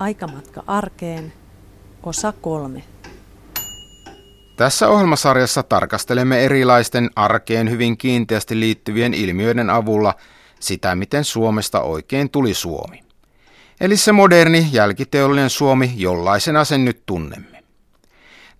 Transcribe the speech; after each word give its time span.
Aikamatka 0.00 0.64
arkeen, 0.66 1.32
osa 2.02 2.32
kolme. 2.32 2.82
Tässä 4.56 4.88
ohjelmasarjassa 4.88 5.62
tarkastelemme 5.62 6.44
erilaisten 6.44 7.10
arkeen 7.16 7.70
hyvin 7.70 7.98
kiinteästi 7.98 8.60
liittyvien 8.60 9.14
ilmiöiden 9.14 9.70
avulla 9.70 10.14
sitä, 10.60 10.94
miten 10.94 11.24
Suomesta 11.24 11.80
oikein 11.80 12.30
tuli 12.30 12.54
Suomi. 12.54 13.02
Eli 13.80 13.96
se 13.96 14.12
moderni 14.12 14.68
jälkiteollinen 14.72 15.50
Suomi, 15.50 15.92
jollaisena 15.96 16.64
sen 16.64 16.84
nyt 16.84 17.02
tunnemme. 17.06 17.62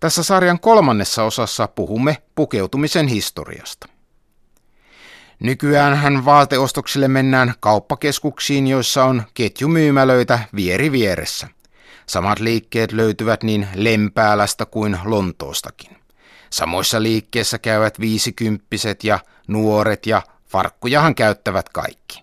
Tässä 0.00 0.22
sarjan 0.22 0.60
kolmannessa 0.60 1.24
osassa 1.24 1.68
puhumme 1.68 2.16
pukeutumisen 2.34 3.08
historiasta. 3.08 3.95
Nykyään 5.40 5.96
hän 5.96 6.24
vaateostoksille 6.24 7.08
mennään 7.08 7.54
kauppakeskuksiin, 7.60 8.66
joissa 8.66 9.04
on 9.04 9.22
ketjumyymälöitä 9.34 10.38
vieri 10.54 10.92
vieressä. 10.92 11.48
Samat 12.06 12.40
liikkeet 12.40 12.92
löytyvät 12.92 13.42
niin 13.42 13.68
Lempäälästä 13.74 14.66
kuin 14.66 14.98
Lontoostakin. 15.04 15.96
Samoissa 16.50 17.02
liikkeissä 17.02 17.58
käyvät 17.58 18.00
viisikymppiset 18.00 19.04
ja 19.04 19.18
nuoret 19.48 20.06
ja 20.06 20.22
farkkujahan 20.48 21.14
käyttävät 21.14 21.68
kaikki. 21.68 22.22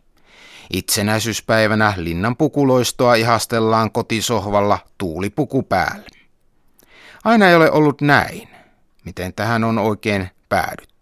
Itsenäisyyspäivänä 0.73 1.93
linnan 1.97 2.37
pukuloistoa 2.37 3.15
ihastellaan 3.15 3.91
kotisohvalla 3.91 4.79
tuulipuku 4.97 5.63
päälle. 5.63 6.07
Aina 7.23 7.49
ei 7.49 7.55
ole 7.55 7.71
ollut 7.71 8.01
näin. 8.01 8.49
Miten 9.05 9.33
tähän 9.33 9.63
on 9.63 9.77
oikein 9.77 10.29
päädytty? 10.49 10.92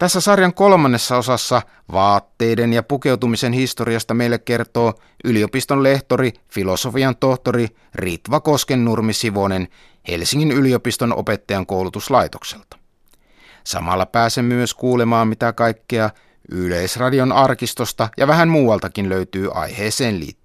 Tässä 0.00 0.20
sarjan 0.20 0.54
kolmannessa 0.54 1.16
osassa 1.16 1.62
vaatteiden 1.92 2.72
ja 2.72 2.82
pukeutumisen 2.82 3.52
historiasta 3.52 4.14
meille 4.14 4.38
kertoo 4.38 4.94
yliopiston 5.24 5.82
lehtori, 5.82 6.32
filosofian 6.48 7.16
tohtori 7.16 7.68
Ritva 7.94 8.40
Koskennurmi 8.40 9.12
Sivonen 9.12 9.68
Helsingin 10.08 10.50
yliopiston 10.50 11.14
opettajan 11.16 11.66
koulutuslaitokselta. 11.66 12.78
Samalla 13.64 14.06
pääsemme 14.06 14.54
myös 14.54 14.74
kuulemaan, 14.74 15.28
mitä 15.28 15.52
kaikkea 15.52 16.10
Yleisradion 16.50 17.32
arkistosta 17.32 18.08
ja 18.16 18.26
vähän 18.26 18.48
muualtakin 18.48 19.08
löytyy 19.08 19.50
aiheeseen 19.54 20.20
liittyen. 20.20 20.39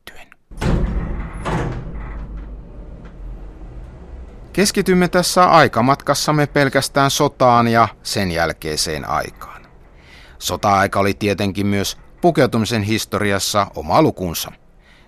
Keskitymme 4.55 5.07
tässä 5.07 5.45
aikamatkassamme 5.45 6.47
pelkästään 6.47 7.11
sotaan 7.11 7.67
ja 7.67 7.87
sen 8.03 8.31
jälkeiseen 8.31 9.09
aikaan. 9.09 9.67
Sota-aika 10.39 10.99
oli 10.99 11.13
tietenkin 11.13 11.67
myös 11.67 11.97
pukeutumisen 12.21 12.83
historiassa 12.83 13.67
oma 13.75 14.01
lukunsa. 14.01 14.51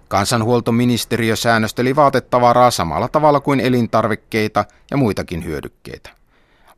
Kansanhuoltoministeriö 0.07 1.35
säännösteli 1.35 1.95
vaatetavaraa 1.95 2.71
samalla 2.71 3.07
tavalla 3.07 3.39
kuin 3.39 3.59
elintarvikkeita 3.59 4.65
ja 4.91 4.97
muitakin 4.97 5.45
hyödykkeitä. 5.45 6.09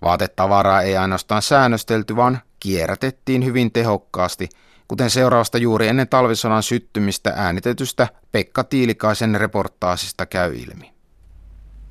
Vaatetavaraa 0.02 0.82
ei 0.82 0.98
ainoastaan 0.98 1.42
säännöstelty, 1.42 2.16
vaan 2.16 2.40
kierrätettiin 2.60 3.46
hyvin 3.46 3.72
tehokkaasti, 3.72 4.50
kuten 4.88 5.10
seuraavasta 5.10 5.58
juuri 5.58 5.88
ennen 5.88 6.08
talvisodan 6.08 6.64
syttymistä 6.64 7.34
äänitetystä 7.36 8.08
Pekka 8.32 8.64
Tiilikaisen 8.64 9.36
reportaasista 9.36 10.26
käy 10.26 10.56
ilmi. 10.56 10.99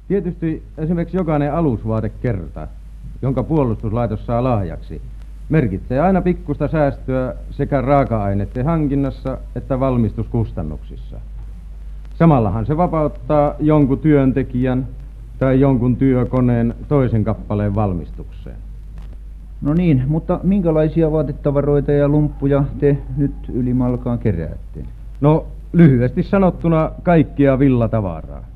Tietysti 0.08 0.62
esimerkiksi 0.78 1.16
jokainen 1.16 1.54
alusvaatekerta, 1.54 2.68
jonka 3.22 3.42
puolustuslaitos 3.42 4.26
saa 4.26 4.44
lahjaksi, 4.44 5.02
merkitsee 5.48 6.00
aina 6.00 6.22
pikkusta 6.22 6.68
säästöä 6.68 7.34
sekä 7.50 7.80
raaka-aineiden 7.80 8.64
hankinnassa 8.64 9.38
että 9.56 9.80
valmistuskustannuksissa. 9.80 11.20
Samallahan 12.14 12.66
se 12.66 12.76
vapauttaa 12.76 13.54
jonkun 13.60 13.98
työntekijän 13.98 14.86
tai 15.38 15.60
jonkun 15.60 15.96
työkoneen 15.96 16.74
toisen 16.88 17.24
kappaleen 17.24 17.74
valmistukseen. 17.74 18.56
No 19.62 19.74
niin, 19.74 20.04
mutta 20.06 20.40
minkälaisia 20.42 21.12
vaatetavaroita 21.12 21.92
ja 21.92 22.08
lumppuja 22.08 22.64
te 22.80 22.98
nyt 23.16 23.34
ylimalkaan 23.54 24.18
keräätte? 24.18 24.84
No 25.20 25.46
lyhyesti 25.72 26.22
sanottuna 26.22 26.90
kaikkia 27.02 27.58
villatavaraa. 27.58 28.47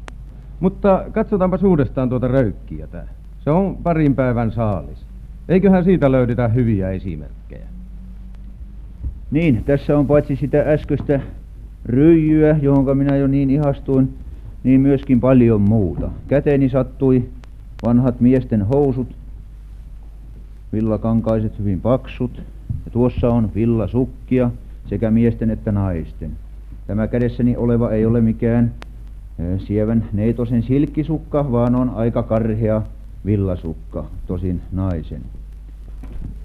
Mutta 0.63 1.05
katsotaanpa 1.13 1.59
uudestaan 1.63 2.09
tuota 2.09 2.29
röykkiä 2.29 2.87
tää. 2.87 3.07
Se 3.45 3.51
on 3.51 3.77
parin 3.77 4.15
päivän 4.15 4.53
saalis. 4.53 5.07
Eiköhän 5.49 5.85
siitä 5.85 6.13
löydetä 6.13 6.49
hyviä 6.49 6.91
esimerkkejä. 6.91 7.67
Niin, 9.31 9.65
tässä 9.65 9.99
on 9.99 10.07
paitsi 10.07 10.37
sitä 10.37 10.63
äskeistä 10.67 11.21
ryijyä, 11.87 12.57
johon 12.63 12.97
minä 12.97 13.17
jo 13.17 13.27
niin 13.27 13.51
ihastuin, 13.51 14.15
niin 14.65 14.81
myöskin 14.81 15.21
paljon 15.21 15.61
muuta. 15.61 16.11
Käteeni 16.29 16.69
sattui 16.69 17.29
vanhat 17.85 18.21
miesten 18.21 18.63
housut, 18.63 19.17
villakankaiset 20.73 21.59
hyvin 21.59 21.81
paksut, 21.81 22.43
ja 22.85 22.91
tuossa 22.91 23.29
on 23.29 23.51
villasukkia 23.55 24.51
sekä 24.87 25.11
miesten 25.11 25.51
että 25.51 25.73
naisten. 25.73 26.31
Tämä 26.87 27.09
kädessäni 27.09 27.57
oleva 27.57 27.91
ei 27.91 28.07
ole 28.07 28.21
mikään 28.21 28.73
sievän 29.59 30.05
neitosen 30.13 30.63
silkkisukka, 30.63 31.53
vaan 31.53 31.75
on 31.75 31.91
aika 31.91 32.23
karhea 32.23 32.83
villasukka, 33.27 34.05
tosin 34.27 34.61
naisen. 34.73 35.23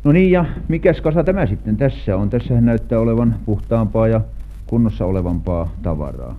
No 0.03 0.11
niin, 0.11 0.31
ja 0.31 0.45
mikäs 0.67 1.01
kasa 1.01 1.23
tämä 1.23 1.45
sitten 1.45 1.77
tässä 1.77 2.17
on? 2.17 2.29
Tässähän 2.29 2.65
näyttää 2.65 2.99
olevan 2.99 3.35
puhtaampaa 3.45 4.07
ja 4.07 4.21
kunnossa 4.67 5.05
olevampaa 5.05 5.69
tavaraa. 5.81 6.35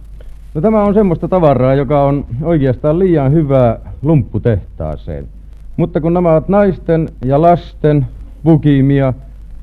No 0.54 0.60
tämä 0.60 0.82
on 0.82 0.94
semmoista 0.94 1.28
tavaraa, 1.28 1.74
joka 1.74 2.04
on 2.04 2.26
oikeastaan 2.42 2.98
liian 2.98 3.32
hyvää 3.32 3.78
lumpputehtaaseen. 4.02 5.28
Mutta 5.76 6.00
kun 6.00 6.14
nämä 6.14 6.32
ovat 6.32 6.48
naisten 6.48 7.08
ja 7.25 7.42
lasten 7.42 8.06
pukimia, 8.42 9.14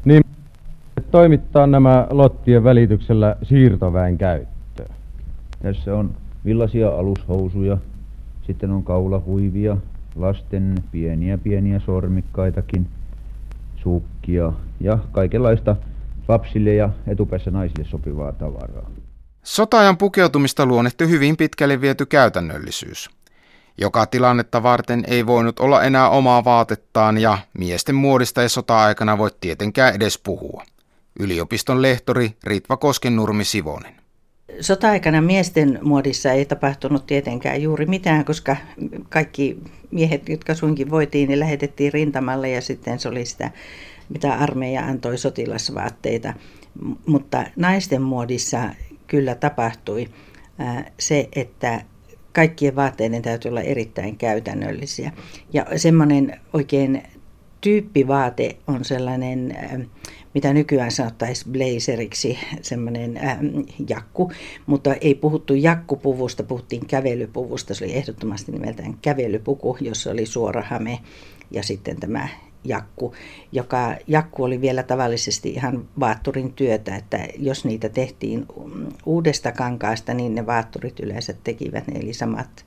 niin 0.06 0.24
toimittaa 1.12 1.68
nämä 1.68 2.08
lottien 2.12 2.64
välityksellä 2.64 3.36
siirtoväen 3.44 4.18
käyttöön. 4.18 4.90
Tässä 5.62 5.96
on 5.96 6.10
villaisia 6.46 6.90
alushousuja, 6.90 7.78
sitten 8.48 8.72
on 8.72 8.84
kaulahuivia, 8.84 9.78
lasten 10.16 10.76
pieniä 10.92 11.38
pieniä 11.38 11.80
sormikkaitakin, 11.86 12.88
sukkia 13.84 14.54
ja 14.80 14.98
kaikenlaista 15.12 15.76
lapsille 16.28 16.74
ja 16.74 16.90
etupäässä 17.08 17.52
naisille 17.52 17.86
sopivaa 17.90 18.32
tavaraa. 18.32 18.90
Sotaajan 19.44 19.98
pukeutumista 19.98 20.66
luonnehti 20.66 21.10
hyvin 21.10 21.38
pitkälle 21.38 21.82
viety 21.82 22.06
käytännöllisyys. 22.06 23.10
Joka 23.78 24.06
tilannetta 24.06 24.64
varten 24.64 25.04
ei 25.08 25.26
voinut 25.26 25.60
olla 25.60 25.84
enää 25.84 26.10
omaa 26.10 26.44
vaatettaan 26.44 27.18
ja 27.18 27.38
miesten 27.58 27.96
muodista 27.96 28.42
ei 28.42 28.50
sota-aikana 28.50 29.18
voi 29.18 29.30
tietenkään 29.42 29.96
edes 29.96 30.18
puhua. 30.18 30.64
Yliopiston 31.20 31.82
lehtori 31.82 32.38
Ritva 32.44 32.78
Koskennurmi 32.78 33.44
Sivonen. 33.44 33.95
Sota-aikana 34.62 35.22
miesten 35.22 35.80
muodissa 35.82 36.32
ei 36.32 36.46
tapahtunut 36.46 37.08
tietenkään 37.08 37.62
juuri 37.62 37.86
mitään, 37.86 38.26
koska 38.26 38.56
kaikki 39.10 39.58
miehet, 39.92 40.30
jotka 40.30 40.56
suinkin 40.56 40.90
voitiin, 40.90 41.28
niin 41.28 41.40
lähetettiin 41.40 41.94
rintamalle 41.94 42.50
ja 42.50 42.62
sitten 42.62 43.00
se 43.00 43.10
oli 43.10 43.26
sitä, 43.26 43.52
mitä 44.10 44.34
armeija 44.34 44.86
antoi 44.86 45.18
sotilasvaatteita. 45.18 46.34
Mutta 47.06 47.46
naisten 47.56 48.02
muodissa 48.02 48.70
kyllä 49.08 49.36
tapahtui 49.36 50.08
se, 51.00 51.30
että 51.36 51.82
kaikkien 52.34 52.76
vaatteiden 52.76 53.22
täytyy 53.22 53.50
olla 53.50 53.62
erittäin 53.62 54.18
käytännöllisiä. 54.18 55.12
Ja 55.54 55.66
semmoinen 55.76 56.40
oikein 56.54 57.04
tyyppivaate 57.66 58.58
on 58.68 58.86
sellainen 58.86 59.58
mitä 60.34 60.54
nykyään 60.54 60.92
sanottaisiin 60.92 61.54
blazeriksi, 61.54 62.38
semmoinen 62.62 63.18
äh, 63.18 63.38
jakku, 63.90 64.32
mutta 64.66 64.94
ei 64.94 65.16
puhuttu 65.16 65.54
jakkupuvusta, 65.54 66.44
puhuttiin 66.44 66.86
kävelypuvusta. 66.86 67.74
Se 67.74 67.86
oli 67.86 67.94
ehdottomasti 67.94 68.52
nimeltään 68.52 68.98
kävelypuku, 69.02 69.78
jossa 69.82 70.12
oli 70.12 70.26
suora 70.26 70.62
hame 70.62 71.00
ja 71.52 71.64
sitten 71.64 72.00
tämä 72.00 72.28
jakku, 72.64 73.14
joka 73.52 73.96
jakku 74.08 74.44
oli 74.44 74.62
vielä 74.62 74.84
tavallisesti 74.84 75.50
ihan 75.50 75.88
vaatturin 76.00 76.54
työtä, 76.54 76.96
että 76.96 77.28
jos 77.38 77.66
niitä 77.66 77.90
tehtiin 77.90 78.46
uudesta 79.06 79.52
kankaasta, 79.52 80.14
niin 80.14 80.36
ne 80.36 80.46
vaatturit 80.46 81.00
yleensä 81.00 81.34
tekivät 81.44 81.88
ne, 81.88 82.00
eli 82.00 82.14
samat 82.14 82.66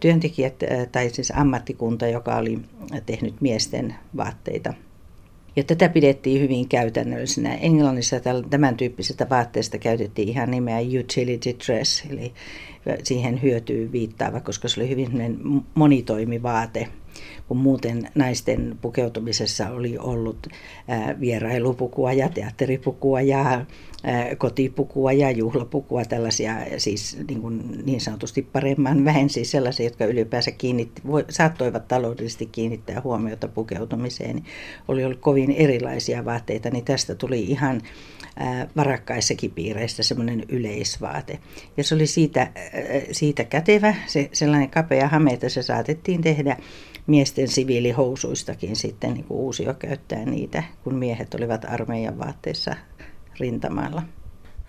työntekijät 0.00 0.54
tai 0.92 1.10
siis 1.10 1.32
ammattikunta, 1.36 2.06
joka 2.06 2.36
oli 2.36 2.58
tehnyt 3.06 3.40
miesten 3.40 3.94
vaatteita 4.16 4.74
ja 5.56 5.64
tätä 5.64 5.88
pidettiin 5.88 6.40
hyvin 6.40 6.68
käytännöllisenä. 6.68 7.54
Englannissa 7.54 8.16
tämän 8.50 8.76
tyyppisestä 8.76 9.28
vaatteesta 9.30 9.78
käytettiin 9.78 10.28
ihan 10.28 10.50
nimeä 10.50 10.78
utility 11.00 11.56
dress, 11.66 12.04
eli 12.10 12.32
siihen 13.02 13.42
hyötyy 13.42 13.92
viittaava, 13.92 14.40
koska 14.40 14.68
se 14.68 14.80
oli 14.80 14.88
hyvin 14.88 15.10
monitoimivaate. 15.74 16.88
kun 17.48 17.56
muuten 17.56 18.08
naisten 18.14 18.78
pukeutumisessa 18.80 19.70
oli 19.70 19.98
ollut 19.98 20.46
vierailupukua 21.20 22.12
ja 22.12 22.28
teatteripukua 22.28 23.20
ja 23.20 23.66
kotipukua 24.38 25.12
ja 25.12 25.30
juhlapukua, 25.30 26.04
tällaisia 26.04 26.54
siis 26.78 27.18
niin, 27.28 27.40
kuin 27.40 27.82
niin 27.86 28.00
sanotusti 28.00 28.42
paremman 28.42 29.04
väen, 29.04 29.30
siis 29.30 29.50
sellaisia, 29.50 29.86
jotka 29.86 30.04
ylipäänsä 30.04 30.50
kiinnitti, 30.50 31.02
saattoivat 31.28 31.88
taloudellisesti 31.88 32.46
kiinnittää 32.46 33.00
huomiota 33.04 33.48
pukeutumiseen. 33.48 34.36
Niin 34.36 34.44
oli 34.88 35.04
ollut 35.04 35.20
kovin 35.20 35.50
erilaisia 35.50 36.24
vaatteita, 36.24 36.70
niin 36.70 36.84
tästä 36.84 37.14
tuli 37.14 37.40
ihan 37.40 37.80
varakkaissakin 38.76 39.50
piireissä 39.50 40.02
semmoinen 40.02 40.44
yleisvaate. 40.48 41.38
Ja 41.76 41.84
se 41.84 41.94
oli 41.94 42.06
siitä, 42.06 42.52
siitä 43.12 43.44
kätevä, 43.44 43.94
se, 44.06 44.28
sellainen 44.32 44.70
kapea 44.70 45.08
hame, 45.08 45.32
että 45.32 45.48
se 45.48 45.62
saatettiin 45.62 46.22
tehdä 46.22 46.56
miesten 47.06 47.48
siviilihousuistakin 47.48 48.76
sitten 48.76 49.14
niin 49.14 49.26
uusio 49.30 49.74
käyttää 49.74 50.24
niitä, 50.24 50.62
kun 50.84 50.94
miehet 50.94 51.34
olivat 51.34 51.64
armeijan 51.64 52.18
vaatteissa 52.18 52.76
rintamalla. 53.40 54.02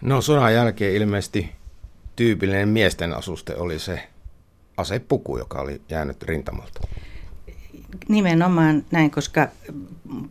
No 0.02 0.22
sodan 0.22 0.54
jälkeen 0.54 0.96
ilmeisesti 0.96 1.52
tyypillinen 2.16 2.70
miesten 2.70 3.14
asuste 3.14 3.56
oli 3.56 3.80
se 3.80 4.08
asepuku, 4.78 5.38
joka 5.38 5.62
oli 5.62 5.82
jäänyt 5.90 6.24
rintamalta. 6.24 6.82
Nimenomaan 8.08 8.86
näin, 8.92 9.12
koska 9.12 9.48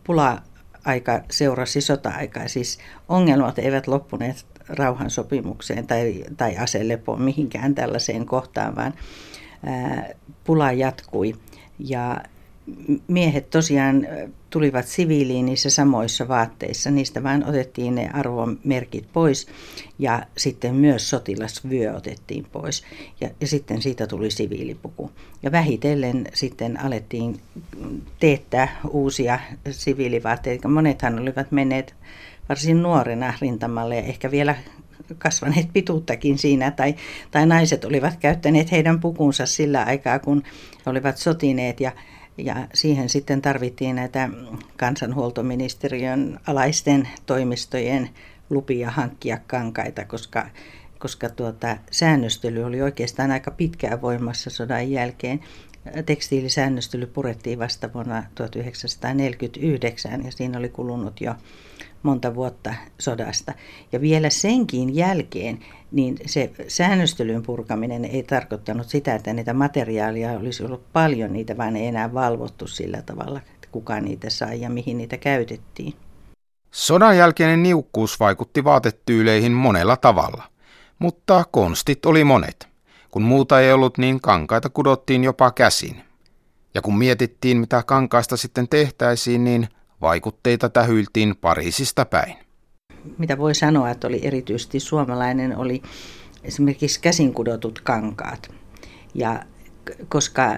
pula 0.03 0.41
aika 0.85 1.21
seurasi 1.31 1.81
sota-aikaa. 1.81 2.47
Siis 2.47 2.79
ongelmat 3.09 3.59
eivät 3.59 3.87
loppuneet 3.87 4.45
rauhansopimukseen 4.69 5.87
tai, 5.87 6.23
tai 6.37 6.57
aselepoon 6.57 7.21
mihinkään 7.21 7.75
tällaiseen 7.75 8.25
kohtaan, 8.25 8.75
vaan 8.75 8.93
ää, 9.65 10.09
pula 10.43 10.71
jatkui. 10.71 11.35
Ja 11.79 12.17
miehet 13.07 13.49
tosiaan 13.49 14.07
tulivat 14.49 14.87
siviiliin 14.87 15.45
niissä 15.45 15.69
samoissa 15.69 16.27
vaatteissa. 16.27 16.91
Niistä 16.91 17.23
vain 17.23 17.45
otettiin 17.45 17.95
ne 17.95 18.09
arvomerkit 18.13 19.05
pois 19.13 19.47
ja 19.99 20.23
sitten 20.37 20.75
myös 20.75 21.09
sotilasvyö 21.09 21.95
otettiin 21.95 22.45
pois. 22.51 22.83
Ja, 23.21 23.29
ja 23.41 23.47
sitten 23.47 23.81
siitä 23.81 24.07
tuli 24.07 24.31
siviilipuku. 24.31 25.11
Ja 25.43 25.51
vähitellen 25.51 26.27
sitten 26.33 26.79
alettiin 26.79 27.39
teettää 28.19 28.79
uusia 28.89 29.39
siviilivaatteita. 29.71 30.67
Monethan 30.67 31.19
olivat 31.19 31.51
menneet 31.51 31.95
varsin 32.49 32.83
nuorena 32.83 33.33
rintamalle 33.41 33.95
ja 33.95 34.01
ehkä 34.01 34.31
vielä 34.31 34.55
kasvaneet 35.17 35.67
pituuttakin 35.73 36.37
siinä, 36.37 36.71
tai, 36.71 36.95
tai 37.31 37.45
naiset 37.45 37.85
olivat 37.85 38.17
käyttäneet 38.17 38.71
heidän 38.71 38.99
pukunsa 38.99 39.45
sillä 39.45 39.83
aikaa, 39.83 40.19
kun 40.19 40.43
olivat 40.85 41.17
sotineet, 41.17 41.79
ja 41.79 41.91
ja 42.37 42.67
siihen 42.73 43.09
sitten 43.09 43.41
tarvittiin 43.41 43.95
näitä 43.95 44.29
kansanhuoltoministeriön 44.77 46.39
alaisten 46.47 47.07
toimistojen 47.25 48.09
lupia 48.49 48.91
hankkia 48.91 49.37
kankaita, 49.47 50.05
koska, 50.05 50.47
koska 50.99 51.29
tuota, 51.29 51.77
säännöstely 51.91 52.63
oli 52.63 52.81
oikeastaan 52.81 53.31
aika 53.31 53.51
pitkään 53.51 54.01
voimassa 54.01 54.49
sodan 54.49 54.91
jälkeen. 54.91 55.39
Tekstiilisäännöstely 56.05 57.05
purettiin 57.05 57.59
vasta 57.59 57.93
vuonna 57.93 58.23
1949 58.35 60.25
ja 60.25 60.31
siinä 60.31 60.57
oli 60.57 60.69
kulunut 60.69 61.21
jo 61.21 61.35
monta 62.03 62.35
vuotta 62.35 62.73
sodasta. 62.99 63.53
Ja 63.91 64.01
vielä 64.01 64.29
senkin 64.29 64.95
jälkeen 64.95 65.59
niin 65.91 66.17
se 66.25 66.51
säännöstelyn 66.67 67.43
purkaminen 67.43 68.05
ei 68.05 68.23
tarkoittanut 68.23 68.89
sitä, 68.89 69.15
että 69.15 69.33
niitä 69.33 69.53
materiaalia 69.53 70.31
olisi 70.31 70.63
ollut 70.63 70.83
paljon, 70.93 71.33
niitä 71.33 71.57
vaan 71.57 71.75
ei 71.75 71.87
enää 71.87 72.13
valvottu 72.13 72.67
sillä 72.67 73.01
tavalla, 73.01 73.39
että 73.55 73.67
kuka 73.71 73.99
niitä 73.99 74.29
sai 74.29 74.61
ja 74.61 74.69
mihin 74.69 74.97
niitä 74.97 75.17
käytettiin. 75.17 75.93
Sodan 76.71 77.17
jälkeinen 77.17 77.63
niukkuus 77.63 78.19
vaikutti 78.19 78.63
vaatetyyleihin 78.63 79.51
monella 79.51 79.97
tavalla, 79.97 80.43
mutta 80.99 81.45
konstit 81.51 82.05
oli 82.05 82.23
monet. 82.23 82.70
Kun 83.11 83.21
muuta 83.21 83.59
ei 83.59 83.73
ollut, 83.73 83.97
niin 83.97 84.21
kankaita 84.21 84.69
kudottiin 84.69 85.23
jopa 85.23 85.51
käsin. 85.51 86.01
Ja 86.73 86.81
kun 86.81 86.97
mietittiin, 86.97 87.57
mitä 87.57 87.83
kankaista 87.85 88.37
sitten 88.37 88.67
tehtäisiin, 88.67 89.43
niin 89.43 89.67
vaikutteita 90.01 90.69
tähyiltiin 90.69 91.35
Pariisista 91.41 92.05
päin 92.05 92.35
mitä 93.17 93.37
voi 93.37 93.55
sanoa, 93.55 93.89
että 93.89 94.07
oli 94.07 94.19
erityisesti 94.23 94.79
suomalainen, 94.79 95.57
oli 95.57 95.81
esimerkiksi 96.43 97.01
käsin 97.01 97.33
kudotut 97.33 97.81
kankaat. 97.81 98.51
Ja 99.13 99.43
koska 100.09 100.57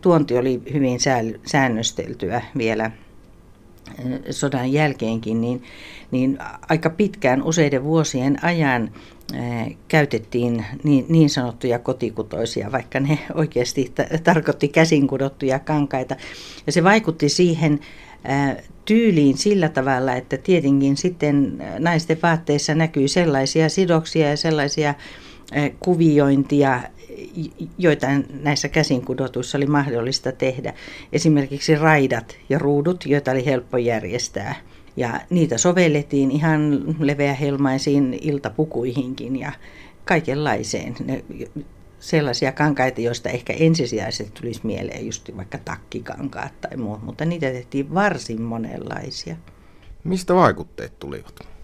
tuonti 0.00 0.38
oli 0.38 0.62
hyvin 0.72 0.98
säännösteltyä 1.46 2.42
vielä 2.58 2.84
eh, 2.84 4.20
sodan 4.30 4.72
jälkeenkin, 4.72 5.40
niin, 5.40 5.62
niin 6.10 6.38
aika 6.68 6.90
pitkään 6.90 7.42
useiden 7.42 7.84
vuosien 7.84 8.44
ajan 8.44 8.92
käytettiin 9.88 10.64
niin, 10.84 11.06
niin 11.08 11.30
sanottuja 11.30 11.78
kotikutoisia, 11.78 12.72
vaikka 12.72 13.00
ne 13.00 13.18
oikeasti 13.34 13.92
tarkoitti 14.24 14.68
käsin 14.68 15.06
kudottuja 15.06 15.58
kankaita. 15.58 16.16
Ja 16.66 16.72
se 16.72 16.84
vaikutti 16.84 17.28
siihen 17.28 17.80
tyyliin 18.84 19.38
sillä 19.38 19.68
tavalla, 19.68 20.14
että 20.14 20.36
tietenkin 20.36 20.96
sitten 20.96 21.62
naisten 21.78 22.18
vaatteissa 22.22 22.74
näkyy 22.74 23.08
sellaisia 23.08 23.68
sidoksia 23.68 24.28
ja 24.30 24.36
sellaisia 24.36 24.94
kuviointia, 25.80 26.82
joita 27.78 28.06
näissä 28.42 28.68
käsinkudotuissa 28.68 29.58
oli 29.58 29.66
mahdollista 29.66 30.32
tehdä. 30.32 30.74
Esimerkiksi 31.12 31.74
raidat 31.74 32.36
ja 32.48 32.58
ruudut, 32.58 33.06
joita 33.06 33.30
oli 33.30 33.46
helppo 33.46 33.78
järjestää. 33.78 34.54
Ja 34.96 35.20
niitä 35.30 35.58
sovellettiin 35.58 36.30
ihan 36.30 36.84
leveähelmaisiin 36.98 38.18
iltapukuihinkin 38.20 39.36
ja 39.36 39.52
kaikenlaiseen. 40.04 40.96
Ne 41.04 41.24
sellaisia 41.98 42.52
kankaita, 42.52 43.00
joista 43.00 43.28
ehkä 43.28 43.52
ensisijaisesti 43.52 44.40
tulisi 44.40 44.60
mieleen 44.62 45.06
just 45.06 45.36
vaikka 45.36 45.58
takkikankaat 45.58 46.60
tai 46.60 46.76
muut, 46.76 47.02
mutta 47.02 47.24
niitä 47.24 47.50
tehtiin 47.50 47.94
varsin 47.94 48.42
monenlaisia. 48.42 49.36
Mistä 50.04 50.34
vaikutteet 50.34 50.98
tulivat? 50.98 51.55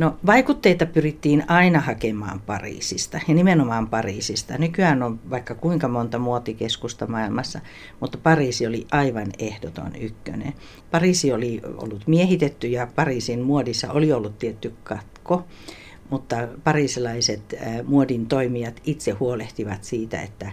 No 0.00 0.18
vaikutteita 0.26 0.86
pyrittiin 0.86 1.44
aina 1.50 1.80
hakemaan 1.80 2.40
Pariisista 2.40 3.20
ja 3.28 3.34
nimenomaan 3.34 3.88
Pariisista. 3.88 4.58
Nykyään 4.58 5.02
on 5.02 5.20
vaikka 5.30 5.54
kuinka 5.54 5.88
monta 5.88 6.18
muotikeskusta 6.18 7.06
maailmassa, 7.06 7.60
mutta 8.00 8.18
Pariisi 8.18 8.66
oli 8.66 8.86
aivan 8.90 9.26
ehdoton 9.38 9.96
ykkönen. 9.96 10.52
Pariisi 10.90 11.32
oli 11.32 11.60
ollut 11.76 12.06
miehitetty 12.06 12.68
ja 12.68 12.86
Pariisin 12.94 13.40
muodissa 13.40 13.92
oli 13.92 14.12
ollut 14.12 14.38
tietty 14.38 14.74
katko 14.84 15.44
mutta 16.10 16.48
parisilaiset 16.64 17.54
muodin 17.84 18.26
toimijat 18.26 18.80
itse 18.84 19.10
huolehtivat 19.10 19.84
siitä, 19.84 20.22
että 20.22 20.52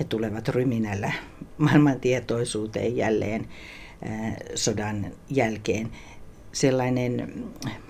he 0.00 0.04
tulevat 0.04 0.48
ryminällä 0.48 1.12
maailmantietoisuuteen 1.58 2.96
jälleen 2.96 3.48
sodan 4.54 5.06
jälkeen. 5.30 5.90
Sellainen 6.58 7.44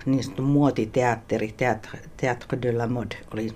niin 0.06 0.22
sanottu 0.22 0.42
muotiteatteri, 0.42 1.54
Théâtre 2.16 2.62
de 2.62 2.72
la 2.72 2.86
Mode, 2.86 3.16
oli 3.32 3.48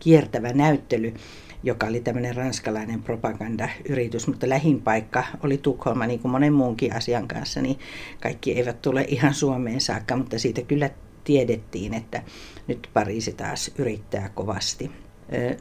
kiertävä 0.00 0.52
näyttely, 0.52 1.14
joka 1.62 1.86
oli 1.86 2.00
tämmöinen 2.00 2.36
ranskalainen 2.36 3.02
propagandayritys, 3.02 4.26
mutta 4.26 4.48
lähin 4.48 4.82
paikka 4.82 5.24
oli 5.42 5.58
Tukholma, 5.58 6.06
niin 6.06 6.20
kuin 6.20 6.32
monen 6.32 6.52
muunkin 6.52 6.96
asian 6.96 7.28
kanssa, 7.28 7.62
niin 7.62 7.78
kaikki 8.20 8.52
eivät 8.52 8.82
tule 8.82 9.04
ihan 9.08 9.34
Suomeen 9.34 9.80
saakka, 9.80 10.16
mutta 10.16 10.38
siitä 10.38 10.62
kyllä 10.62 10.90
tiedettiin, 11.24 11.94
että 11.94 12.22
nyt 12.66 12.90
Pariisi 12.94 13.32
taas 13.32 13.70
yrittää 13.78 14.30
kovasti. 14.34 14.90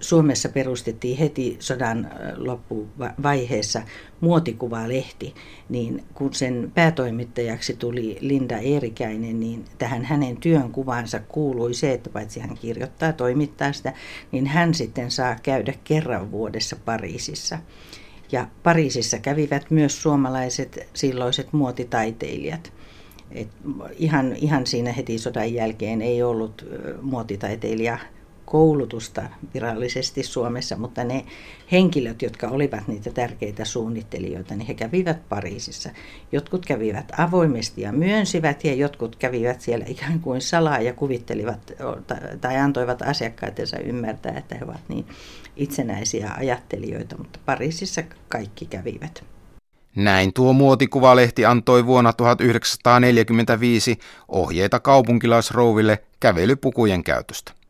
Suomessa 0.02 0.50
perustettiin 0.50 1.18
heti 1.18 1.58
sodan 1.60 2.12
loppuvaiheessa 2.38 3.82
muotikuvalehti, 4.22 5.36
niin 5.70 6.04
kun 6.14 6.34
sen 6.34 6.72
päätoimittajaksi 6.76 7.74
tuli 7.74 8.18
Linda 8.22 8.58
Eerikäinen, 8.58 9.40
niin 9.40 9.66
tähän 9.78 10.06
hänen 10.06 10.38
työn 10.38 10.72
kuvansa 10.72 11.20
kuului 11.20 11.74
se, 11.74 11.94
että 11.94 12.10
paitsi 12.10 12.40
hän 12.40 12.58
kirjoittaa 12.62 13.14
toimittaa 13.14 13.74
sitä, 13.74 13.94
niin 14.32 14.48
hän 14.48 14.74
sitten 14.74 15.12
saa 15.12 15.36
käydä 15.44 15.74
kerran 15.84 16.32
vuodessa 16.32 16.76
Pariisissa. 16.86 17.58
Ja 18.32 18.48
Pariisissa 18.64 19.20
kävivät 19.20 19.72
myös 19.72 20.02
suomalaiset 20.02 20.88
silloiset 20.94 21.54
muotitaiteilijat– 21.54 22.74
et 23.32 23.48
ihan, 23.98 24.36
ihan 24.36 24.68
siinä 24.68 24.92
heti 24.92 25.18
sodan 25.18 25.54
jälkeen 25.54 26.02
ei 26.02 26.24
ollut 26.24 26.66
muotitaiteilija 27.02 27.98
koulutusta 28.52 29.22
virallisesti 29.54 30.24
Suomessa, 30.24 30.78
mutta 30.78 31.04
ne 31.04 31.26
henkilöt, 31.72 32.22
jotka 32.22 32.48
olivat 32.48 32.88
niitä 32.88 33.12
tärkeitä 33.12 33.66
suunnittelijoita, 33.66 34.56
niin 34.56 34.68
he 34.68 34.74
kävivät 34.74 35.30
Pariisissa. 35.30 35.90
Jotkut 36.32 36.66
kävivät 36.66 37.12
avoimesti 37.18 37.82
ja 37.82 37.92
myönsivät 37.92 38.64
ja 38.64 38.74
jotkut 38.74 39.16
kävivät 39.16 39.62
siellä 39.62 39.86
ikään 39.88 40.20
kuin 40.20 40.42
salaa 40.42 40.80
ja 40.80 40.94
kuvittelivat 40.94 41.72
tai 42.42 42.58
antoivat 42.58 43.02
asiakkaitensa 43.02 43.78
ymmärtää, 43.78 44.38
että 44.38 44.56
he 44.56 44.64
ovat 44.64 44.82
niin 44.88 45.06
itsenäisiä 45.56 46.32
ajattelijoita, 46.38 47.18
mutta 47.18 47.40
Pariisissa 47.46 48.04
kaikki 48.30 48.66
kävivät. 48.66 49.24
Näin 49.96 50.34
tuo 50.34 50.54
muotikuvalehti 50.54 51.46
antoi 51.46 51.86
vuonna 51.86 52.14
1945 52.14 54.00
ohjeita 54.28 54.80
kaupunkilaisrouville 54.80 56.04
kävelypukujen 56.20 57.04
käytöstä. 57.04 57.61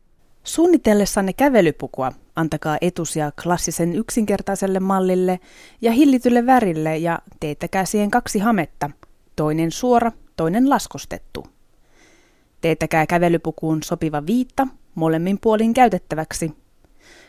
Suunnitellessanne 0.43 1.33
kävelypukua 1.33 2.11
antakaa 2.35 2.77
etusia 2.81 3.31
klassisen 3.43 3.95
yksinkertaiselle 3.95 4.79
mallille 4.79 5.39
ja 5.81 5.91
hillitylle 5.91 6.45
värille 6.45 6.97
ja 6.97 7.19
teettäkää 7.39 7.85
siihen 7.85 8.11
kaksi 8.11 8.39
hametta, 8.39 8.89
toinen 9.35 9.71
suora, 9.71 10.11
toinen 10.37 10.69
laskostettu. 10.69 11.45
Teettäkää 12.61 13.05
kävelypukuun 13.05 13.83
sopiva 13.83 14.25
viitta 14.25 14.67
molemmin 14.95 15.39
puolin 15.41 15.73
käytettäväksi. 15.73 16.51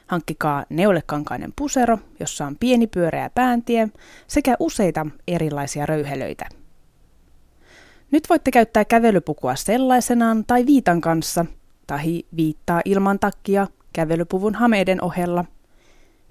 Hankkikaa 0.06 0.64
neulekankainen 0.68 1.52
pusero, 1.56 1.98
jossa 2.20 2.46
on 2.46 2.56
pieni 2.60 2.86
pyöreä 2.86 3.30
pääntie 3.30 3.88
sekä 4.26 4.56
useita 4.58 5.06
erilaisia 5.28 5.86
röyhelöitä. 5.86 6.44
Nyt 8.10 8.28
voitte 8.30 8.50
käyttää 8.50 8.84
kävelypukua 8.84 9.56
sellaisenaan 9.56 10.44
tai 10.46 10.66
viitan 10.66 11.00
kanssa, 11.00 11.46
tai 11.86 12.22
viittaa 12.36 12.80
ilman 12.84 13.18
takkia 13.18 13.66
kävelypuvun 13.92 14.54
hameiden 14.54 15.04
ohella. 15.04 15.44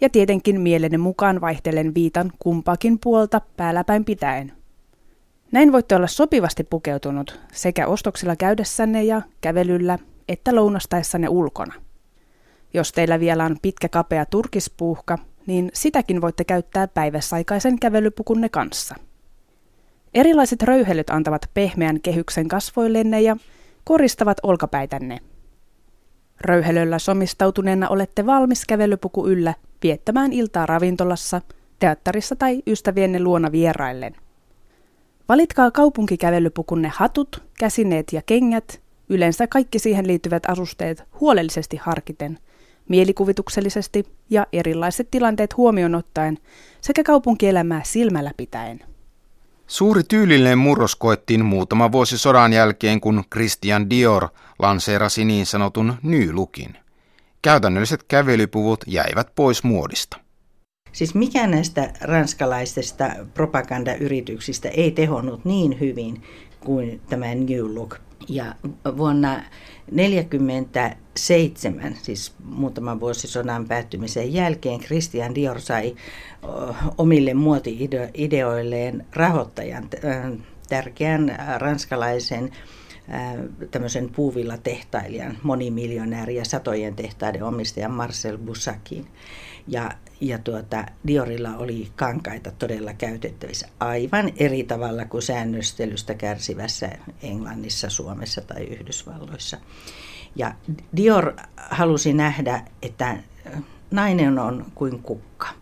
Ja 0.02 0.10
tietenkin 0.10 0.62
mielenne 0.62 0.98
mukaan 0.98 1.42
vaihtelen 1.42 1.94
viitan 1.96 2.32
kumpaakin 2.40 3.00
puolta 3.00 3.42
päälläpäin 3.58 4.06
pitäen. 4.06 4.52
Näin 5.52 5.72
voitte 5.72 5.96
olla 5.96 6.08
sopivasti 6.08 6.64
pukeutunut 6.64 7.40
sekä 7.54 7.88
ostoksilla 7.88 8.36
käydessänne 8.36 9.04
ja 9.04 9.22
kävelyllä 9.42 10.00
että 10.28 10.56
lounastaessanne 10.56 11.30
ulkona. 11.30 11.74
Jos 12.74 12.92
teillä 12.92 13.20
vielä 13.20 13.46
on 13.46 13.58
pitkä 13.62 13.90
kapea 13.90 14.26
turkispuuhka, 14.26 15.18
niin 15.48 15.72
sitäkin 15.74 16.22
voitte 16.22 16.44
käyttää 16.44 16.88
päiväsaikaisen 16.88 17.80
kävelypukunne 17.80 18.50
kanssa. 18.50 18.96
Erilaiset 20.14 20.64
röyhelyt 20.64 21.10
antavat 21.10 21.50
pehmeän 21.54 22.02
kehyksen 22.02 22.48
kasvoillenne 22.48 23.22
ja 23.22 23.38
koristavat 23.84 24.38
olkapäitänne. 24.44 25.20
Röyhelöllä 26.42 27.00
somistautuneena 27.00 27.90
olette 27.90 28.26
valmis 28.26 28.66
kävelypuku 28.66 29.28
yllä 29.28 29.54
viettämään 29.84 30.34
iltaa 30.34 30.66
ravintolassa, 30.66 31.42
teatterissa 31.80 32.36
tai 32.36 32.64
ystävienne 32.68 33.20
luona 33.20 33.52
vieraillen. 33.52 34.16
Valitkaa 35.30 35.72
kaupunkikävelypukunne 35.72 36.92
hatut, 36.96 37.44
käsineet 37.60 38.14
ja 38.14 38.22
kengät, 38.26 38.82
yleensä 39.10 39.48
kaikki 39.48 39.80
siihen 39.80 40.08
liittyvät 40.08 40.44
asusteet 40.48 41.04
huolellisesti 41.20 41.78
harkiten, 41.78 42.40
mielikuvituksellisesti 42.90 44.06
ja 44.30 44.48
erilaiset 44.54 45.12
tilanteet 45.12 45.58
huomioon 45.58 45.96
ottaen 45.96 46.38
sekä 46.82 47.04
kaupunkielämää 47.04 47.82
silmällä 47.84 48.32
pitäen. 48.38 48.91
Suuri 49.72 50.04
tyylillinen 50.04 50.58
murros 50.58 50.96
koettiin 50.96 51.46
muutama 51.46 51.92
vuosi 51.92 52.18
sodan 52.18 52.54
jälkeen, 52.54 53.02
kun 53.02 53.24
Christian 53.34 53.90
Dior 53.90 54.28
lanseerasi 54.60 55.26
niin 55.26 55.46
sanotun 55.46 55.94
New 56.04 56.30
Lookin. 56.36 56.78
Käytännölliset 57.42 58.04
kävelypuvut 58.04 58.84
jäivät 58.88 59.36
pois 59.36 59.64
muodista. 59.64 60.18
Siis 60.92 61.16
mikä 61.16 61.48
näistä 61.48 61.94
ranskalaisista 62.02 63.10
propagandayrityksistä 63.34 64.70
ei 64.70 64.92
tehonnut 64.92 65.46
niin 65.46 65.80
hyvin 65.80 66.24
kuin 66.60 67.02
tämä 67.10 67.26
New 67.36 67.76
Look. 67.76 67.96
Ja 68.30 68.56
vuonna 68.98 69.44
1947, 69.90 71.98
siis 72.02 72.34
muutaman 72.44 73.00
vuosi 73.00 73.28
sodan 73.28 73.68
päättymisen 73.68 74.34
jälkeen, 74.34 74.80
Christian 74.80 75.36
Dior 75.36 75.60
sai 75.60 75.96
omille 76.98 77.34
muoti-ideoilleen 77.34 79.06
rahoittajan, 79.14 79.90
tärkeän 80.70 81.40
ranskalaisen 81.58 82.52
tämmöisen 83.72 84.10
puuvilla-tehtailijan, 84.10 85.38
monimiljonääri 85.44 86.36
ja 86.36 86.46
satojen 86.46 86.96
tehtaiden 86.96 87.44
omistajan 87.44 87.92
Marcel 87.92 88.38
Boussakin. 88.38 89.08
Ja, 89.68 89.92
ja 90.22 90.38
tuota, 90.38 90.86
Diorilla 91.08 91.58
oli 91.58 91.92
kankaita 91.96 92.52
todella 92.52 92.94
käytettävissä 92.94 93.68
aivan 93.80 94.32
eri 94.38 94.64
tavalla 94.64 95.06
kuin 95.06 95.22
säännöstelystä 95.24 96.14
kärsivässä 96.14 96.90
Englannissa, 97.24 97.90
Suomessa 97.90 98.42
tai 98.42 98.64
Yhdysvalloissa. 98.64 99.58
Ja 100.36 100.56
Dior 100.96 101.34
halusi 101.56 102.14
nähdä, 102.14 102.62
että 102.82 103.18
nainen 103.92 104.40
on 104.40 104.66
kuin 104.76 105.02
kukka. 105.04 105.61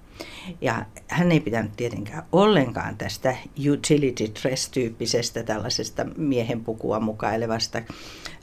Ja 0.62 0.86
hän 1.08 1.32
ei 1.32 1.40
pitänyt 1.40 1.72
tietenkään 1.78 2.24
ollenkaan 2.32 2.98
tästä 2.98 3.36
utility 3.72 4.24
dress-tyyppisestä 4.24 5.44
tällaisesta 5.44 6.06
miehen 6.18 6.64
pukua 6.64 7.00
mukailevasta 7.00 7.82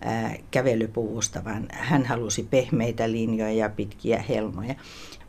ää, 0.00 0.36
kävelypuvusta, 0.50 1.44
vaan 1.44 1.68
hän 1.70 2.06
halusi 2.06 2.42
pehmeitä 2.50 3.10
linjoja 3.10 3.52
ja 3.52 3.68
pitkiä 3.68 4.24
helmoja. 4.28 4.74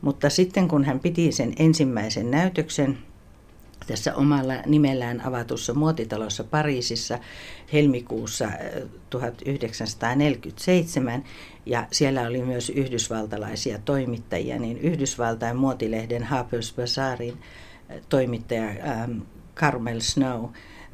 Mutta 0.02 0.30
sitten 0.30 0.68
kun 0.68 0.86
hän 0.86 1.00
piti 1.00 1.32
sen 1.32 1.54
ensimmäisen 1.60 2.32
näytöksen 2.32 2.98
tässä 3.88 4.16
omalla 4.16 4.54
nimellään 4.66 5.26
avatussa 5.26 5.74
muotitalossa 5.74 6.44
Pariisissa 6.44 7.20
helmikuussa 7.74 8.50
1947, 9.10 11.24
ja 11.66 11.88
siellä 11.92 12.22
oli 12.22 12.42
myös 12.42 12.70
yhdysvaltalaisia 12.70 13.80
toimittajia, 13.86 14.60
niin 14.60 14.78
Yhdysvaltain 14.78 15.58
muotilehden 15.58 16.24
Harper's 16.24 16.76
Bazaarin 16.76 17.38
toimittaja 18.10 18.70
ähm, 18.70 19.20
Carmel 19.56 20.00
Snow 20.00 20.46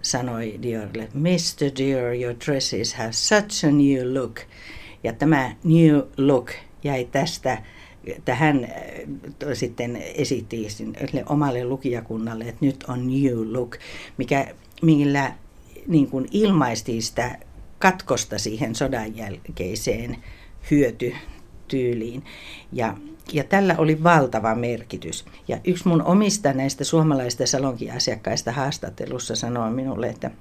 sanoi 0.02 0.60
Diorille, 0.62 1.10
Mr. 1.14 1.78
Dior, 1.78 2.14
your 2.14 2.36
dresses 2.46 2.94
have 2.94 3.12
such 3.12 3.66
a 3.66 3.72
new 3.72 4.14
look. 4.14 4.40
Ja 5.04 5.14
tämä 5.14 5.56
new 5.64 6.00
look 6.18 6.52
jäi 6.84 7.08
tästä 7.12 7.58
että 8.08 8.36
hän 8.36 8.68
sitten 9.54 9.96
esitti 9.96 10.68
omalle 11.30 11.66
lukijakunnalle, 11.66 12.44
että 12.44 12.66
nyt 12.66 12.84
on 12.88 13.08
new 13.08 13.54
look, 13.54 13.78
mikä, 14.18 14.48
millä 14.82 15.34
niin 15.88 16.08
kuin 16.10 16.28
ilmaistiin 16.32 17.04
sitä 17.04 17.38
katkosta 17.80 18.40
siihen 18.40 18.76
sodan 18.76 19.18
jälkeiseen 19.18 20.18
hyötytyyliin. 20.72 22.24
Ja, 22.72 22.98
ja 23.34 23.44
tällä 23.44 23.76
oli 23.78 24.04
valtava 24.04 24.56
merkitys. 24.56 25.26
Ja 25.48 25.58
yksi 25.66 25.88
mun 25.88 26.02
omista 26.02 26.54
näistä 26.54 26.84
suomalaista 26.84 27.48
salonkiasiakkaista 27.48 28.52
haastattelussa 28.52 29.36
sanoi 29.36 29.72
minulle, 29.72 30.08
että 30.08 30.32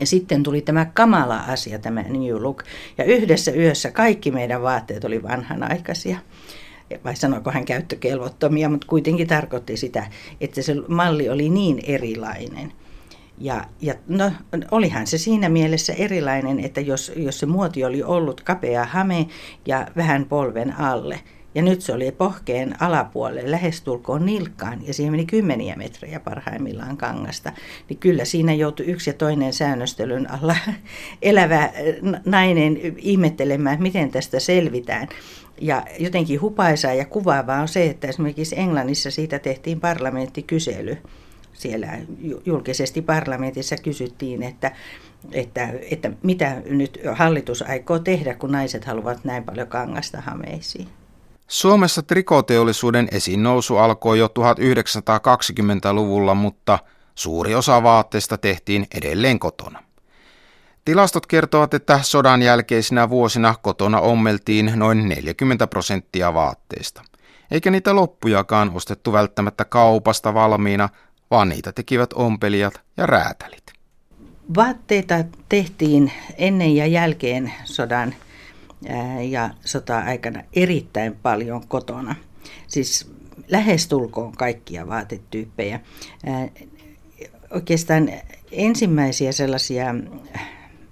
ja 0.00 0.06
sitten 0.06 0.42
tuli 0.42 0.60
tämä 0.62 0.84
kamala 0.94 1.38
asia, 1.38 1.78
tämä 1.78 2.02
New 2.02 2.42
Look. 2.42 2.64
Ja 2.98 3.04
yhdessä 3.04 3.52
yössä 3.52 3.90
kaikki 3.90 4.30
meidän 4.30 4.62
vaatteet 4.62 5.04
oli 5.04 5.22
vanhanaikaisia 5.22 6.18
vai 7.04 7.16
sanoiko 7.16 7.50
hän 7.50 7.64
käyttökelvottomia, 7.64 8.68
mutta 8.68 8.86
kuitenkin 8.86 9.26
tarkoitti 9.26 9.76
sitä, 9.76 10.06
että 10.40 10.62
se 10.62 10.74
malli 10.88 11.28
oli 11.28 11.48
niin 11.48 11.80
erilainen. 11.86 12.72
Ja, 13.38 13.64
ja 13.80 13.94
no, 14.08 14.32
olihan 14.70 15.06
se 15.06 15.18
siinä 15.18 15.48
mielessä 15.48 15.92
erilainen, 15.92 16.60
että 16.60 16.80
jos, 16.80 17.12
jos 17.16 17.38
se 17.38 17.46
muoti 17.46 17.84
oli 17.84 18.02
ollut 18.02 18.40
kapea 18.40 18.84
hame 18.84 19.26
ja 19.66 19.86
vähän 19.96 20.24
polven 20.24 20.80
alle, 20.80 21.20
ja 21.56 21.62
nyt 21.62 21.80
se 21.80 21.92
oli 21.92 22.12
pohkeen 22.12 22.82
alapuolelle 22.82 23.50
lähestulkoon 23.50 24.26
nilkkaan 24.26 24.86
ja 24.86 24.94
siihen 24.94 25.12
meni 25.12 25.26
kymmeniä 25.26 25.76
metrejä 25.76 26.20
parhaimmillaan 26.20 26.96
kangasta. 26.96 27.52
Niin 27.88 27.98
kyllä 27.98 28.24
siinä 28.24 28.54
joutui 28.54 28.86
yksi 28.86 29.10
ja 29.10 29.14
toinen 29.14 29.52
säännöstelyn 29.52 30.30
alla 30.30 30.56
elävä 31.22 31.70
nainen 32.24 32.78
ihmettelemään, 32.96 33.82
miten 33.82 34.10
tästä 34.10 34.40
selvitään. 34.40 35.08
Ja 35.60 35.82
jotenkin 35.98 36.40
hupaisaa 36.40 36.92
ja 36.92 37.04
kuvaavaa 37.04 37.60
on 37.60 37.68
se, 37.68 37.86
että 37.86 38.08
esimerkiksi 38.08 38.58
Englannissa 38.58 39.10
siitä 39.10 39.38
tehtiin 39.38 39.80
parlamenttikysely. 39.80 40.98
Siellä 41.52 41.88
julkisesti 42.46 43.02
parlamentissa 43.02 43.76
kysyttiin, 43.76 44.42
että, 44.42 44.72
että, 45.32 45.68
että 45.90 46.10
mitä 46.22 46.62
nyt 46.66 47.00
hallitus 47.12 47.62
aikoo 47.62 47.98
tehdä, 47.98 48.34
kun 48.34 48.52
naiset 48.52 48.84
haluavat 48.84 49.24
näin 49.24 49.44
paljon 49.44 49.68
kangasta 49.68 50.20
hameisiin. 50.20 50.88
Suomessa 51.48 52.02
trikoteollisuuden 52.02 53.08
esiin 53.12 53.42
nousu 53.42 53.76
alkoi 53.76 54.18
jo 54.18 54.26
1920-luvulla, 54.26 56.34
mutta 56.34 56.78
suuri 57.14 57.54
osa 57.54 57.82
vaatteista 57.82 58.38
tehtiin 58.38 58.86
edelleen 58.94 59.38
kotona. 59.38 59.85
Tilastot 60.86 61.26
kertovat, 61.26 61.74
että 61.74 62.00
sodan 62.02 62.42
jälkeisinä 62.42 63.10
vuosina 63.10 63.54
kotona 63.62 64.00
ommeltiin 64.00 64.72
noin 64.76 65.08
40 65.08 65.66
prosenttia 65.66 66.34
vaatteista. 66.34 67.02
Eikä 67.50 67.70
niitä 67.70 67.96
loppujakaan 67.96 68.70
ostettu 68.74 69.12
välttämättä 69.12 69.64
kaupasta 69.64 70.34
valmiina, 70.34 70.88
vaan 71.30 71.48
niitä 71.48 71.72
tekivät 71.72 72.10
ompelijat 72.12 72.80
ja 72.96 73.06
räätälit. 73.06 73.62
Vaatteita 74.56 75.14
tehtiin 75.48 76.12
ennen 76.36 76.76
ja 76.76 76.86
jälkeen 76.86 77.52
sodan 77.64 78.14
ja 79.28 79.50
sota-aikana 79.64 80.42
erittäin 80.52 81.16
paljon 81.22 81.68
kotona. 81.68 82.14
Siis 82.66 83.12
lähestulkoon 83.48 84.32
kaikkia 84.32 84.88
vaatetyyppejä. 84.88 85.80
oikeastaan 87.50 88.10
ensimmäisiä 88.52 89.32
sellaisia 89.32 89.94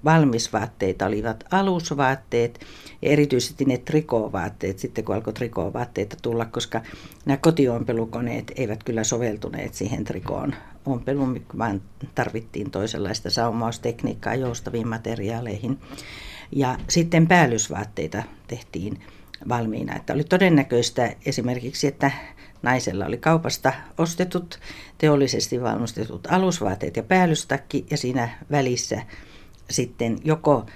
valmisvaatteita 0.05 1.07
olivat 1.07 1.45
alusvaatteet 1.51 2.61
ja 3.03 3.11
erityisesti 3.11 3.65
ne 3.65 3.79
trikovaatteet 3.79 4.79
sitten 4.79 5.05
kun 5.05 5.15
alkoi 5.15 5.33
trikovaatteita 5.33 6.17
tulla, 6.23 6.45
koska 6.45 6.81
nämä 7.25 7.37
kotiompelukoneet 7.37 8.53
eivät 8.57 8.85
kyllä 8.85 9.05
soveltuneet 9.05 9.75
siihen 9.75 10.05
trikoon 10.05 10.55
ompeluun, 10.87 11.43
vaan 11.59 11.83
tarvittiin 12.15 12.71
toisenlaista 12.71 13.31
saumaustekniikkaa 13.31 14.35
joustaviin 14.35 14.89
materiaaleihin. 14.89 15.79
Ja 16.53 16.79
sitten 16.89 17.27
päällysvaatteita 17.27 18.23
tehtiin 18.47 19.01
valmiina. 19.49 19.97
Että 19.97 20.13
oli 20.13 20.25
todennäköistä 20.25 21.15
esimerkiksi, 21.27 21.87
että 21.87 22.11
naisella 22.63 23.07
oli 23.07 23.19
kaupasta 23.19 23.73
ostetut, 23.99 24.59
teollisesti 24.99 25.63
valmistetut 25.63 26.27
alusvaatteet 26.31 26.97
ja 26.97 27.03
päällystakki 27.03 27.87
ja 27.91 27.97
siinä 27.97 28.29
välissä 28.51 29.03
sitten 29.71 30.19
joko 30.25 30.67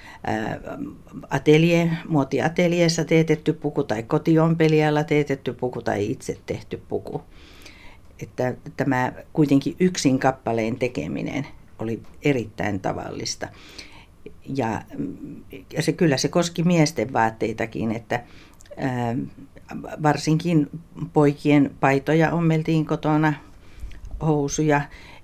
atelier, 1.30 1.88
muotiateljeessa 2.08 3.04
teetetty 3.04 3.52
puku 3.52 3.84
tai 3.84 4.02
kotiompelijalla 4.02 5.04
teetetty 5.04 5.52
puku 5.52 5.82
tai 5.82 6.10
itse 6.10 6.38
tehty 6.46 6.82
puku. 6.88 7.22
Että 8.22 8.54
tämä 8.76 9.12
kuitenkin 9.32 9.76
yksin 9.80 10.18
kappaleen 10.18 10.76
tekeminen 10.76 11.46
oli 11.78 12.02
erittäin 12.22 12.80
tavallista. 12.80 13.48
Ja, 14.56 14.82
ja 15.72 15.82
se 15.82 15.92
kyllä 15.92 16.16
se 16.16 16.28
koski 16.28 16.62
miesten 16.62 17.12
vaatteitakin, 17.12 17.92
että 17.92 18.24
ää, 18.76 19.16
varsinkin 20.02 20.70
poikien 21.12 21.70
paitoja 21.80 22.32
ommeltiin 22.32 22.86
kotona, 22.86 23.34
housuja. 24.22 24.80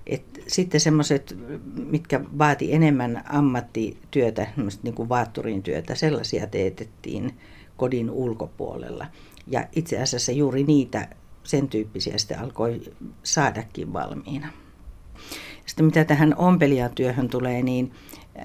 Et 0.07 0.43
sitten 0.47 0.81
semmoiset, 0.81 1.37
mitkä 1.75 2.21
vaati 2.39 2.75
enemmän 2.75 3.23
ammattityötä, 3.29 4.47
niin 4.83 4.95
kuin 4.95 5.09
vaatturin 5.09 5.63
työtä, 5.63 5.95
sellaisia 5.95 6.47
teetettiin 6.47 7.35
kodin 7.77 8.11
ulkopuolella. 8.11 9.07
Ja 9.47 9.67
itse 9.77 10.03
asiassa 10.03 10.33
juuri 10.33 10.65
niitä, 10.65 11.09
sen 11.43 11.69
tyyppisiä 11.69 12.19
sitten 12.19 12.41
alkoi 12.41 12.81
saadakin 13.23 13.93
valmiina. 13.93 14.49
Sitten 15.67 15.87
mitä 15.87 16.05
tähän 16.05 16.35
ompelijatyöhön 16.37 17.29
tulee, 17.29 17.63
niin, 17.63 17.93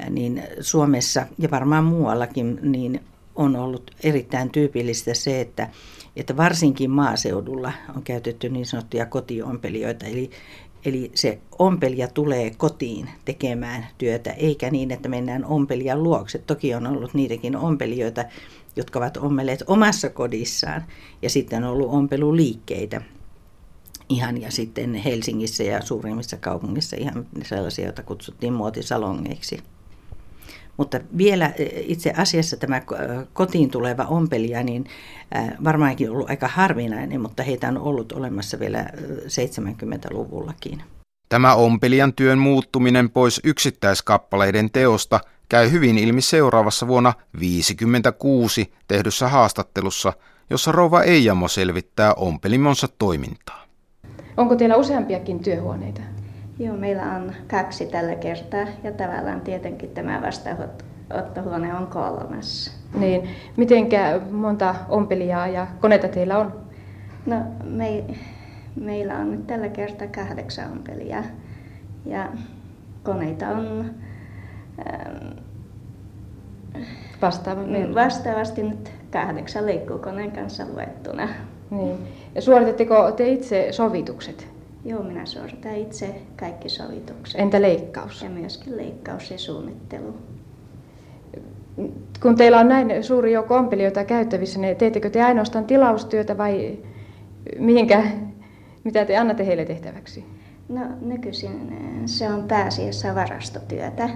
niin 0.10 0.44
Suomessa 0.60 1.28
ja 1.38 1.52
varmaan 1.52 1.84
muuallakin 1.84 2.60
niin 2.62 3.02
on 3.36 3.56
ollut 3.56 3.92
erittäin 4.04 4.50
tyypillistä 4.50 5.14
se, 5.14 5.42
että, 5.42 5.70
että 6.16 6.38
varsinkin 6.38 6.92
maaseudulla 6.92 7.74
on 7.96 8.04
käytetty 8.04 8.50
niin 8.50 8.66
sanottuja 8.66 9.06
kotiompelijoita, 9.06 10.06
eli 10.06 10.30
Eli 10.86 11.12
se 11.16 11.40
ompelija 11.60 12.08
tulee 12.08 12.52
kotiin 12.58 13.10
tekemään 13.26 13.88
työtä, 13.98 14.32
eikä 14.32 14.70
niin, 14.70 14.92
että 14.92 15.10
mennään 15.10 15.46
ompelijan 15.46 16.04
luokse. 16.04 16.38
Toki 16.38 16.76
on 16.76 16.88
ollut 16.88 17.14
niitäkin 17.14 17.56
ompelijoita, 17.56 18.26
jotka 18.76 19.00
ovat 19.00 19.18
ommelleet 19.18 19.64
omassa 19.68 20.10
kodissaan, 20.10 20.86
ja 21.22 21.30
sitten 21.30 21.64
on 21.64 21.70
ollut 21.70 21.90
ompeluliikkeitä. 21.90 23.02
Ihan 24.10 24.42
ja 24.42 24.52
sitten 24.52 24.96
Helsingissä 24.96 25.64
ja 25.64 25.82
suurimmissa 25.82 26.38
kaupungissa 26.38 26.96
ihan 27.00 27.26
sellaisia, 27.44 27.86
joita 27.86 28.04
kutsuttiin 28.04 28.54
muotisalongeiksi. 28.54 29.60
Mutta 30.80 31.00
vielä 31.18 31.46
e, 31.46 31.66
itse 31.82 32.14
asiassa 32.18 32.58
tämä 32.58 32.82
kotiin 33.34 33.70
tuleva 33.70 34.04
ompelija, 34.04 34.64
niin 34.64 34.86
varmaankin 35.64 36.12
ollut 36.12 36.30
aika 36.30 36.48
harvinainen, 36.48 37.22
mutta 37.22 37.44
heitä 37.44 37.68
on 37.68 37.78
ollut 37.78 38.12
olemassa 38.12 38.60
vielä 38.60 38.86
70-luvullakin. 39.26 40.82
Tämä 41.30 41.56
ompelijan 41.56 42.14
työn 42.14 42.40
muuttuminen 42.40 43.10
pois 43.10 43.42
yksittäiskappaleiden 43.44 44.72
teosta 44.72 45.20
käy 45.50 45.72
hyvin 45.72 45.98
ilmi 45.98 46.22
seuraavassa 46.22 46.88
vuonna 46.88 47.12
1956 47.12 48.74
tehdyssä 48.88 49.28
haastattelussa, 49.28 50.14
jossa 50.50 50.72
rouva 50.72 51.04
Eijamo 51.04 51.48
selvittää 51.48 52.14
ompelimonsa 52.14 52.88
toimintaa. 52.88 53.66
Onko 54.38 54.56
teillä 54.56 54.76
useampiakin 54.76 55.40
työhuoneita? 55.40 56.02
Joo, 56.60 56.76
meillä 56.78 57.04
on 57.16 57.34
kaksi 57.48 57.86
tällä 57.86 58.16
kertaa 58.16 58.66
ja 58.84 58.92
tavallaan 58.92 59.42
tietenkin 59.42 59.90
tämä 59.90 60.22
vastaanottohuone 60.22 61.76
on 61.76 61.88
kolmas. 61.88 62.78
Niin, 63.00 63.30
mitenkä 63.58 64.22
monta 64.32 64.76
ompelijaa 64.90 65.48
ja 65.48 65.68
koneita 65.82 66.08
teillä 66.08 66.38
on? 66.38 66.54
No, 67.26 67.36
me, 67.64 68.04
meillä 68.76 69.18
on 69.18 69.32
nyt 69.32 69.48
tällä 69.48 69.70
kertaa 69.70 70.08
kahdeksan 70.08 70.72
ompelijaa 70.72 71.24
ja 72.06 72.30
koneita 73.04 73.48
on 73.48 73.86
ähm, 74.90 75.28
Vastaavasti. 77.22 77.96
vastaavasti 77.96 78.64
nyt 78.64 78.92
kahdeksan 79.12 79.66
leikkuukoneen 79.66 80.32
kanssa 80.32 80.66
luettuna. 80.74 81.30
Niin. 81.70 81.98
Ja 82.36 82.42
suoritetteko 82.42 83.12
te 83.12 83.30
itse 83.30 83.68
sovitukset? 83.72 84.59
Joo, 84.86 85.04
minä 85.04 85.26
suoritan 85.26 85.76
itse 85.76 86.16
kaikki 86.36 86.70
sovitukset. 86.70 87.42
Entä 87.42 87.62
leikkaus? 87.62 88.22
Ja 88.22 88.30
myöskin 88.30 88.78
leikkaus 88.78 89.32
ja 89.32 89.38
suunnittelu. 89.38 90.14
Kun 92.22 92.36
teillä 92.36 92.60
on 92.60 92.68
näin 92.68 93.04
suuri 93.04 93.34
joukko 93.34 93.56
ompelijoita 93.56 94.04
käyttävissä, 94.04 94.60
niin 94.60 94.78
teettekö 94.78 95.10
te 95.10 95.24
ainoastaan 95.24 95.66
tilaustyötä 95.66 96.38
vai 96.38 96.78
mihinkä, 97.60 98.04
mitä 98.84 99.06
te 99.06 99.18
annatte 99.18 99.46
heille 99.46 99.66
tehtäväksi? 99.66 100.26
No 100.70 100.82
nykyisin 101.02 101.74
eh, 101.74 102.02
se 102.06 102.30
on 102.30 102.44
pääasiassa 102.44 103.16
varastotyötä 103.16 104.10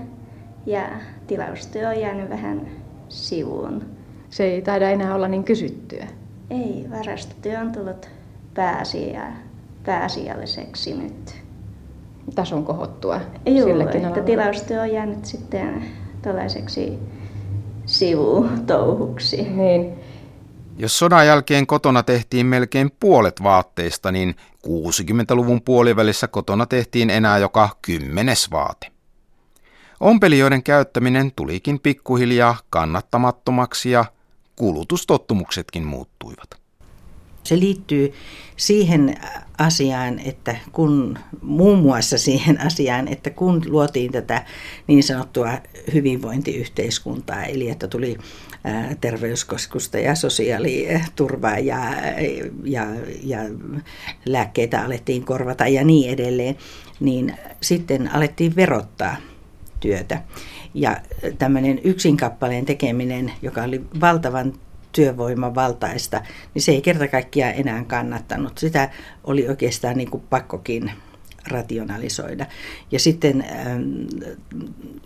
ja 0.65 0.89
tilaustyö 1.27 1.89
on 1.89 1.99
jäänyt 1.99 2.29
vähän 2.29 2.67
sivuun. 3.09 3.83
Se 4.29 4.43
ei 4.43 4.61
taida 4.61 4.89
enää 4.89 5.15
olla 5.15 5.27
niin 5.27 5.43
kysyttyä. 5.43 6.07
Ei, 6.49 6.87
varastotyö 6.91 7.59
on 7.59 7.71
tullut 7.71 8.09
pääasiaa 8.53 9.31
pääasialliseksi 9.85 10.93
nyt. 10.93 11.43
Tason 12.35 12.65
kohottua 12.65 13.21
Joo, 13.45 13.67
silläkin 13.67 14.05
että 14.05 14.21
tilaustyö 14.21 14.81
on 14.81 14.91
jäänyt 14.91 15.25
sitten 15.25 15.85
tällaiseksi 16.21 16.99
sivutouhuksi. 17.85 19.43
Niin. 19.49 19.93
Jos 20.77 20.99
sodan 20.99 21.27
jälkeen 21.27 21.67
kotona 21.67 22.03
tehtiin 22.03 22.45
melkein 22.45 22.91
puolet 22.99 23.43
vaatteista, 23.43 24.11
niin 24.11 24.35
60-luvun 24.67 25.61
puolivälissä 25.61 26.27
kotona 26.27 26.65
tehtiin 26.65 27.09
enää 27.09 27.37
joka 27.37 27.69
kymmenes 27.81 28.51
vaate. 28.51 28.87
Ompelijoiden 29.99 30.63
käyttäminen 30.63 31.31
tulikin 31.35 31.79
pikkuhiljaa 31.79 32.57
kannattamattomaksi 32.69 33.91
ja 33.91 34.05
kulutustottumuksetkin 34.55 35.83
muuttuivat. 35.83 36.62
Se 37.43 37.59
liittyy 37.59 38.13
siihen 38.57 39.15
asiaan, 39.57 40.19
että 40.19 40.55
kun 40.71 41.17
muun 41.41 41.79
muassa 41.79 42.17
siihen 42.17 42.61
asiaan, 42.61 43.07
että 43.07 43.29
kun 43.29 43.63
luotiin 43.67 44.11
tätä 44.11 44.45
niin 44.87 45.03
sanottua 45.03 45.49
hyvinvointiyhteiskuntaa, 45.93 47.43
eli 47.43 47.69
että 47.69 47.87
tuli 47.87 48.17
terveyskeskusta 49.01 49.99
ja 49.99 50.15
sosiaaliturvaa 50.15 51.59
ja, 51.59 51.79
ja, 52.63 52.85
ja 53.23 53.39
lääkkeitä 54.25 54.83
alettiin 54.83 55.25
korvata 55.25 55.67
ja 55.67 55.83
niin 55.83 56.09
edelleen, 56.09 56.57
niin 56.99 57.33
sitten 57.61 58.15
alettiin 58.15 58.55
verottaa 58.55 59.15
työtä. 59.79 60.23
Ja 60.73 60.97
tämmöinen 61.37 61.79
yksinkappaleen 61.83 62.65
tekeminen, 62.65 63.31
joka 63.41 63.63
oli 63.63 63.81
valtavan 64.01 64.53
työvoimavaltaista, 64.93 66.21
niin 66.53 66.61
se 66.61 66.71
ei 66.71 66.81
kerta 66.81 67.07
kaikkiaan 67.07 67.53
enää 67.55 67.83
kannattanut. 67.83 68.57
Sitä 68.57 68.89
oli 69.23 69.47
oikeastaan 69.47 69.97
niin 69.97 70.11
kuin 70.11 70.23
pakkokin 70.29 70.91
rationalisoida. 71.47 72.45
Ja 72.91 72.99
sitten 72.99 73.45
ähm, 73.51 73.81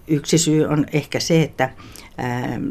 yksi 0.08 0.38
syy 0.38 0.66
on 0.66 0.86
ehkä 0.94 1.20
se, 1.20 1.42
että 1.42 1.70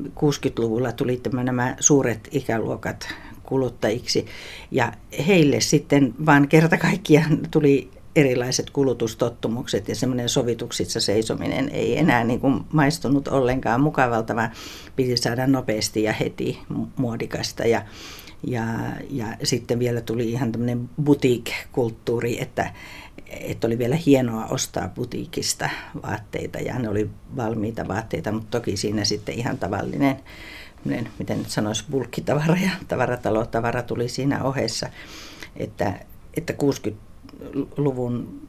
60-luvulla 0.08 0.88
ähm, 0.88 0.96
tuli 0.96 1.20
nämä 1.44 1.76
suuret 1.80 2.28
ikäluokat 2.32 3.08
kuluttajiksi 3.42 4.26
ja 4.70 4.92
heille 5.26 5.60
sitten 5.60 6.14
vaan 6.26 6.48
kerta 6.48 6.78
kaikkiaan 6.78 7.38
tuli 7.50 7.90
erilaiset 8.16 8.70
kulutustottumukset 8.70 9.88
ja 9.88 9.94
semmoinen 9.94 10.28
sovituksissa 10.28 11.00
seisominen 11.00 11.68
ei 11.68 11.98
enää 11.98 12.24
niin 12.24 12.40
kuin 12.40 12.60
maistunut 12.72 13.28
ollenkaan 13.28 13.80
mukavalta, 13.80 14.36
vaan 14.36 14.50
piti 14.96 15.16
saada 15.16 15.46
nopeasti 15.46 16.02
ja 16.02 16.12
heti 16.12 16.58
muodikasta. 16.96 17.66
Ja, 17.66 17.82
ja, 18.46 18.64
ja 19.10 19.26
sitten 19.42 19.78
vielä 19.78 20.00
tuli 20.00 20.30
ihan 20.30 20.52
tämmöinen 20.52 20.90
boutique-kulttuuri, 21.02 22.42
että, 22.42 22.72
että 23.30 23.66
oli 23.66 23.78
vielä 23.78 23.96
hienoa 24.06 24.46
ostaa 24.46 24.88
butiikista 24.88 25.70
vaatteita 26.02 26.58
ja 26.58 26.78
ne 26.78 26.88
oli 26.88 27.10
valmiita 27.36 27.88
vaatteita, 27.88 28.32
mutta 28.32 28.58
toki 28.58 28.76
siinä 28.76 29.04
sitten 29.04 29.34
ihan 29.34 29.58
tavallinen, 29.58 30.16
miten 31.18 31.38
nyt 31.38 31.50
sanoisi, 31.50 31.84
bulkkitavara 31.90 32.56
ja 32.56 32.70
tavaratalotavara 32.88 33.82
tuli 33.82 34.08
siinä 34.08 34.44
ohessa, 34.44 34.88
että, 35.56 35.92
että 36.36 36.52
60 36.52 37.06
luvun 37.76 38.48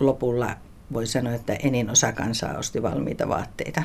lopulla 0.00 0.56
voi 0.92 1.06
sanoa, 1.06 1.32
että 1.32 1.56
enin 1.62 1.90
osa 1.90 2.12
kansaa 2.12 2.58
osti 2.58 2.82
valmiita 2.82 3.28
vaatteita. 3.28 3.82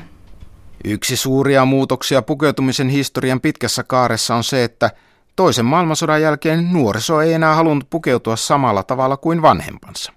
Yksi 0.84 1.16
suuria 1.16 1.64
muutoksia 1.64 2.22
pukeutumisen 2.22 2.88
historian 2.88 3.40
pitkässä 3.40 3.82
kaaressa 3.82 4.34
on 4.34 4.44
se, 4.44 4.64
että 4.64 4.90
toisen 5.36 5.64
maailmansodan 5.64 6.22
jälkeen 6.22 6.72
nuoriso 6.72 7.20
ei 7.20 7.32
enää 7.32 7.54
halunnut 7.54 7.90
pukeutua 7.90 8.36
samalla 8.36 8.82
tavalla 8.82 9.16
kuin 9.16 9.42
vanhempansa. 9.42 10.12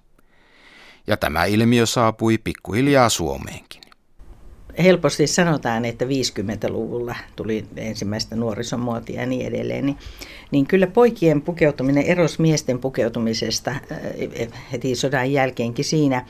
Ja 1.06 1.16
tämä 1.16 1.44
ilmiö 1.44 1.86
saapui 1.86 2.38
pikkuhiljaa 2.38 3.08
Suomeenkin 3.08 3.85
helposti 4.82 5.26
sanotaan, 5.26 5.84
että 5.84 6.04
50-luvulla 6.04 7.16
tuli 7.36 7.64
ensimmäistä 7.76 8.36
nuorisomuotia 8.36 9.20
ja 9.20 9.26
niin 9.26 9.46
edelleen, 9.46 9.86
niin, 9.86 9.98
niin 10.50 10.66
kyllä 10.66 10.86
poikien 10.86 11.42
pukeutuminen 11.42 12.04
erosi 12.04 12.42
miesten 12.42 12.78
pukeutumisesta 12.78 13.70
äh, 13.70 13.80
heti 14.72 14.94
sodan 14.94 15.32
jälkeenkin 15.32 15.84
siinä, 15.84 16.26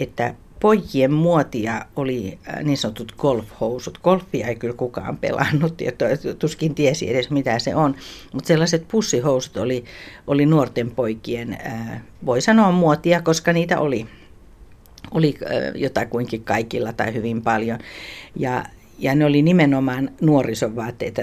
että 0.00 0.34
pojien 0.60 1.12
muotia 1.12 1.84
oli 1.96 2.38
äh, 2.48 2.64
niin 2.64 2.78
sanotut 2.78 3.14
golfhousut. 3.18 3.98
Golfia 3.98 4.46
ei 4.46 4.56
kyllä 4.56 4.74
kukaan 4.74 5.16
pelannut 5.16 5.80
ja 5.80 5.92
tuskin 6.38 6.74
tiesi 6.74 7.10
edes 7.10 7.30
mitä 7.30 7.58
se 7.58 7.74
on, 7.74 7.94
mutta 8.32 8.48
sellaiset 8.48 8.88
pussihousut 8.88 9.56
oli, 9.56 9.84
oli 10.26 10.46
nuorten 10.46 10.90
poikien, 10.90 11.58
äh, 11.66 12.02
voi 12.26 12.40
sanoa 12.40 12.72
muotia, 12.72 13.22
koska 13.22 13.52
niitä 13.52 13.80
oli 13.80 14.06
oli 15.10 15.34
jotakuinkin 15.74 16.44
kaikilla 16.44 16.92
tai 16.92 17.14
hyvin 17.14 17.42
paljon. 17.42 17.78
Ja, 18.36 18.64
ja 18.98 19.14
ne 19.14 19.24
oli 19.24 19.42
nimenomaan 19.42 20.10
nuorisovaatteita, 20.20 21.22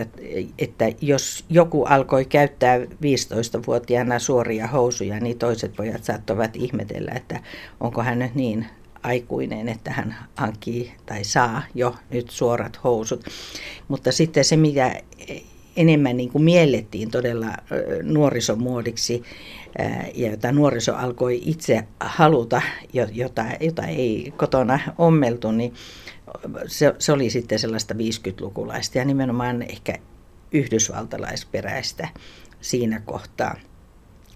että 0.59 0.85
jos 1.01 1.45
joku 1.49 1.83
alkoi 1.83 2.25
käyttää 2.25 2.77
15-vuotiaana 2.77 4.19
suoria 4.19 4.67
housuja, 4.67 5.19
niin 5.19 5.37
toiset 5.39 5.75
pojat 5.75 6.03
saattoivat 6.03 6.55
ihmetellä, 6.55 7.11
että 7.15 7.39
onko 7.79 8.03
hän 8.03 8.19
nyt 8.19 8.35
niin 8.35 8.65
aikuinen, 9.03 9.69
että 9.69 9.91
hän 9.91 10.15
hankkii 10.35 10.93
tai 11.05 11.23
saa 11.23 11.61
jo 11.75 11.95
nyt 12.09 12.29
suorat 12.29 12.79
housut. 12.83 13.23
Mutta 13.87 14.11
sitten 14.11 14.45
se, 14.45 14.57
mikä 14.57 15.01
enemmän 15.77 16.17
niin 16.17 16.29
kuin 16.29 16.43
miellettiin 16.43 17.11
todella 17.11 17.47
nuorisomuodiksi 18.03 19.23
ja 20.15 20.31
jota 20.31 20.51
nuoriso 20.51 20.95
alkoi 20.95 21.41
itse 21.45 21.83
haluta, 21.99 22.61
jota, 23.13 23.45
jota 23.59 23.83
ei 23.83 24.33
kotona 24.37 24.79
ommeltu, 24.97 25.51
niin 25.51 25.73
se, 26.67 26.93
se 26.99 27.11
oli 27.11 27.29
sitten 27.29 27.59
sellaista 27.59 27.93
50-lukulaista 27.93 28.97
ja 28.97 29.05
nimenomaan 29.05 29.61
ehkä 29.61 29.93
yhdysvaltalaisperäistä 30.51 32.07
siinä 32.61 33.01
kohtaa. 33.05 33.55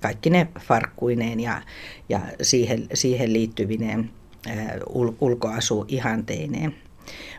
Kaikki 0.02 0.30
ne 0.30 0.48
farkkuineen 0.60 1.40
ja, 1.40 1.62
ja 2.10 2.20
siihen, 2.42 2.88
siihen 2.94 3.34
liittyvineen 3.34 4.10
ul, 4.90 5.12
ulkoasuihanteineen. 5.22 6.76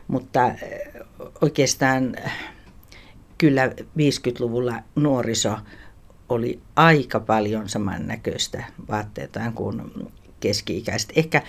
Mutta 0.08 0.54
oikeastaan 1.40 2.16
kyllä 3.42 3.66
50-luvulla 3.98 4.74
nuoriso 4.96 5.57
oli 6.28 6.61
aika 6.76 7.20
paljon 7.20 7.68
samannäköistä 7.68 8.64
vaatteetaan 8.90 9.52
kuin 9.52 9.83
keski-ikäiset. 10.40 11.12
Ehkä 11.16 11.42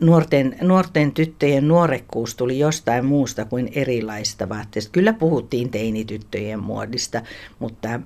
nuorten, 0.00 0.56
nuorten 0.60 1.12
tyttöjen 1.12 1.68
nuorekkuus 1.68 2.34
tuli 2.34 2.58
jostain 2.58 3.04
muusta 3.04 3.44
kuin 3.44 3.72
erilaista 3.74 4.48
vaatteista. 4.48 4.92
Kyllä 4.92 5.12
puhuttiin 5.12 5.70
teinityttöjen 5.70 6.62
muodista, 6.62 7.22
mutta, 7.58 8.00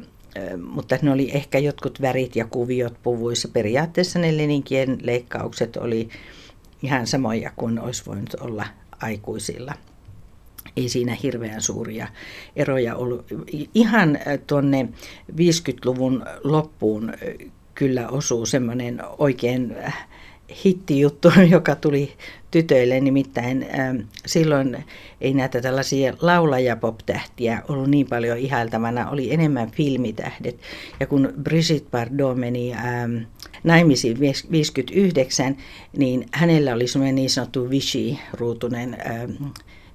mutta 0.72 0.98
ne 1.02 1.10
oli 1.10 1.30
ehkä 1.34 1.58
jotkut 1.58 2.00
värit 2.00 2.36
ja 2.36 2.44
kuviot 2.44 2.94
puvuissa. 3.02 3.48
Periaatteessa 3.48 4.18
ne 4.18 4.36
leninkien 4.36 4.98
leikkaukset 5.02 5.76
oli 5.76 6.08
ihan 6.82 7.06
samoja 7.06 7.52
kuin 7.56 7.80
olisi 7.80 8.06
voinut 8.06 8.34
olla 8.40 8.66
aikuisilla 9.02 9.74
ei 10.76 10.88
siinä 10.88 11.16
hirveän 11.22 11.62
suuria 11.62 12.08
eroja 12.56 12.96
ollut. 12.96 13.26
Ihan 13.74 14.16
äh, 14.16 14.38
tuonne 14.46 14.88
50-luvun 15.32 16.24
loppuun 16.44 17.10
äh, 17.10 17.48
kyllä 17.74 18.08
osuu 18.08 18.46
semmoinen 18.46 19.00
oikein 19.18 19.76
äh, 19.84 20.08
hittijuttu, 20.64 21.28
joka 21.50 21.74
tuli 21.74 22.12
tytöille. 22.50 23.00
Nimittäin 23.00 23.66
ähm, 23.78 23.96
silloin 24.26 24.84
ei 25.20 25.34
näitä 25.34 25.60
tällaisia 25.60 26.12
laulajapop-tähtiä 26.20 27.62
ollut 27.68 27.90
niin 27.90 28.06
paljon 28.06 28.38
ihailtavana, 28.38 29.10
oli 29.10 29.32
enemmän 29.32 29.70
filmitähdet. 29.70 30.60
Ja 31.00 31.06
kun 31.06 31.32
Brigitte 31.42 31.90
Bardot 31.90 32.38
meni 32.38 32.72
ähm, 32.72 33.16
naimisiin 33.64 34.18
59, 34.50 35.56
niin 35.96 36.26
hänellä 36.32 36.74
oli 36.74 36.86
semmoinen 36.86 37.14
niin 37.14 37.30
sanottu 37.30 37.70
Vichy-ruutunen 37.70 38.96
ähm, 39.06 39.32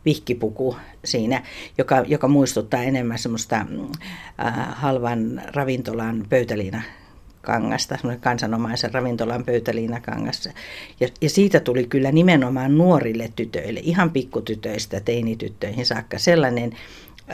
vihkipuku 0.08 0.78
siinä, 1.06 1.44
joka, 1.78 2.04
joka 2.08 2.28
muistuttaa 2.28 2.84
enemmän 2.84 3.20
semmoista 3.20 3.56
äh, 3.56 4.56
halvan 4.72 5.42
ravintolan 5.54 6.26
pöytäliina 6.30 6.82
kangasta, 7.42 7.98
kansanomaisen 8.20 8.94
ravintolan 8.94 9.44
pöytäliinakangassa. 9.44 10.52
Ja, 11.00 11.08
ja 11.22 11.30
siitä 11.30 11.60
tuli 11.60 11.86
kyllä 11.86 12.12
nimenomaan 12.12 12.78
nuorille 12.78 13.32
tytöille, 13.36 13.80
ihan 13.84 14.10
pikkutytöistä 14.10 15.00
teinityttöihin 15.00 15.86
saakka 15.86 16.20
sellainen 16.20 16.72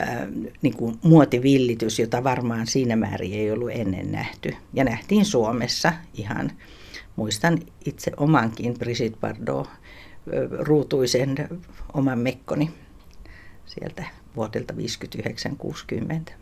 äh, 0.00 0.18
niin 0.62 0.76
kuin 0.76 0.98
muotivillitys, 1.02 1.98
jota 1.98 2.24
varmaan 2.24 2.66
siinä 2.66 2.96
määrin 2.96 3.32
ei 3.32 3.50
ollut 3.50 3.70
ennen 3.72 4.12
nähty. 4.12 4.54
Ja 4.72 4.84
nähtiin 4.84 5.24
Suomessa 5.24 5.92
ihan, 6.14 6.52
muistan 7.16 7.58
itse 7.84 8.12
omankin 8.16 8.74
Brigitte 8.78 9.18
Bardot 9.20 9.68
ruutuisen 10.58 11.36
oman 11.94 12.18
mekkoni 12.18 12.70
sieltä 13.66 14.04
vuodelta 14.36 14.74
59-60. 16.28 16.32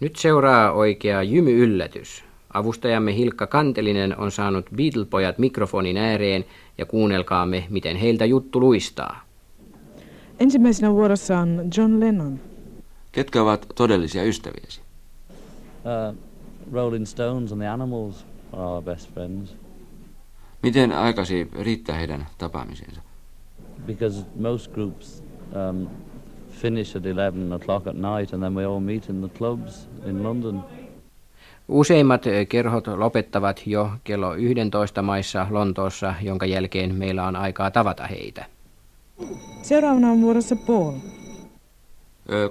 Nyt 0.00 0.16
seuraa 0.16 0.72
oikea 0.72 1.22
jymy-yllätys. 1.22 2.24
Avustajamme 2.54 3.16
Hilkka 3.16 3.46
Kantelinen 3.46 4.18
on 4.18 4.30
saanut 4.30 4.66
Beatle-pojat 4.76 5.38
mikrofonin 5.38 5.96
ääreen 5.96 6.44
ja 6.78 6.86
kuunnelkaamme, 6.86 7.66
miten 7.70 7.96
heiltä 7.96 8.24
juttu 8.24 8.60
luistaa. 8.60 9.20
Ensimmäisenä 10.40 10.92
vuorossa 10.92 11.38
on 11.38 11.70
John 11.76 12.00
Lennon. 12.00 12.40
Ketkä 13.12 13.42
ovat 13.42 13.66
todellisia 13.74 14.24
ystäviäsi? 14.24 14.80
Uh, 15.30 16.16
Rolling 16.72 17.06
Stones 17.06 17.52
and 17.52 17.60
the 17.60 17.68
Animals 17.68 18.26
are 18.52 18.62
our 18.62 18.82
best 18.82 19.12
friends. 19.14 19.65
Miten 20.66 20.92
aikasi 20.92 21.48
riittää 21.60 21.96
heidän 21.96 22.26
tapaamisiinsa? 22.38 23.00
Because 23.86 24.26
most 24.40 24.72
groups 24.72 25.24
um, 25.70 25.86
finish 26.50 26.96
at 26.96 27.06
11 27.06 27.52
o'clock 27.52 27.86
at 27.86 27.94
night 27.94 28.34
and 28.34 28.42
then 28.42 28.54
we 28.54 28.64
all 28.64 28.80
meet 28.80 29.08
in 29.08 29.20
the 29.20 29.38
clubs 29.38 29.88
in 30.06 30.22
London. 30.22 30.64
Useimmat 31.68 32.26
eh, 32.26 32.48
kerhot 32.48 32.86
lopettavat 32.86 33.66
jo 33.66 33.90
kello 34.04 34.34
11 34.34 35.02
maissa 35.02 35.46
Lontoossa, 35.50 36.14
jonka 36.22 36.46
jälkeen 36.46 36.94
meillä 36.94 37.26
on 37.26 37.36
aikaa 37.36 37.70
tavata 37.70 38.06
heitä. 38.06 38.44
Seuraavana 39.62 40.10
on 40.10 40.20
vuorossa 40.20 40.56
Paul. 40.56 40.92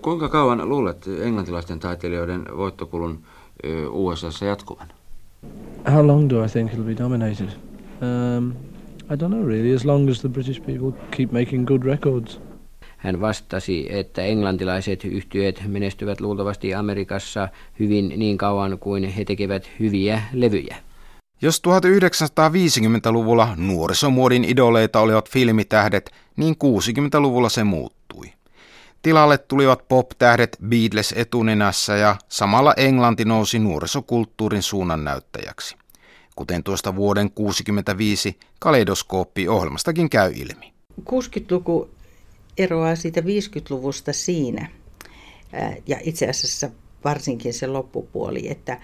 Kuinka 0.02 0.30
kauan 0.30 0.70
luulet 0.70 1.08
englantilaisten 1.22 1.80
taiteilijoiden 1.80 2.46
voittokulun 2.58 3.24
USAssa 3.90 4.46
jatkuvan? 4.46 4.88
How 5.94 6.08
long 6.08 6.30
do 6.30 6.44
I 6.44 6.48
think 6.48 6.74
it'll 6.74 6.84
be 6.84 7.04
dominated? 7.04 7.65
Um, 8.02 8.52
I 9.10 9.16
don't 9.16 9.30
know 9.30 9.48
really, 9.48 9.76
as 9.76 9.86
long 9.86 10.10
as 10.10 10.20
the 10.20 10.30
British 10.30 10.62
people 10.66 10.92
keep 11.12 11.32
making 11.32 11.68
good 11.68 11.84
records. 11.84 12.40
Hän 12.98 13.22
vastasi, 13.22 13.88
että 13.90 14.22
englantilaiset 14.22 15.06
yhtiöt 15.06 15.62
menestyvät 15.68 16.22
luultavasti 16.22 16.74
Amerikassa 16.74 17.50
hyvin 17.80 18.14
niin 18.18 18.38
kauan 18.38 18.80
kuin 18.80 19.04
he 19.04 19.26
tekevät 19.26 19.70
hyviä 19.80 20.22
levyjä. 20.34 20.76
Jos 21.42 21.62
1950-luvulla 21.68 23.50
nuorisomuodin 23.58 24.44
idoleita 24.44 25.00
olivat 25.00 25.30
filmitähdet, 25.30 26.12
niin 26.36 26.56
60-luvulla 26.64 27.50
se 27.50 27.64
muuttui. 27.64 28.26
Tilalle 29.02 29.38
tulivat 29.38 29.88
pop-tähdet 29.88 30.58
Beatles 30.68 31.14
etunenässä 31.18 31.96
ja 31.96 32.16
samalla 32.30 32.74
Englanti 32.78 33.26
nousi 33.26 33.60
nuorisokulttuurin 33.60 34.64
suunnannäyttäjäksi 34.64 35.76
kuten 36.36 36.64
tuosta 36.64 36.96
vuoden 36.96 37.32
1965 37.32 38.38
kaleidoskooppi-ohjelmastakin 38.60 40.10
käy 40.10 40.32
ilmi. 40.36 40.74
60-luku 41.02 41.90
eroaa 42.58 42.96
siitä 42.96 43.22
50-luvusta 43.22 44.14
siinä, 44.14 44.70
ja 45.88 45.98
itse 46.04 46.30
asiassa 46.30 46.70
varsinkin 47.04 47.54
se 47.54 47.68
loppupuoli, 47.68 48.50
että 48.50 48.82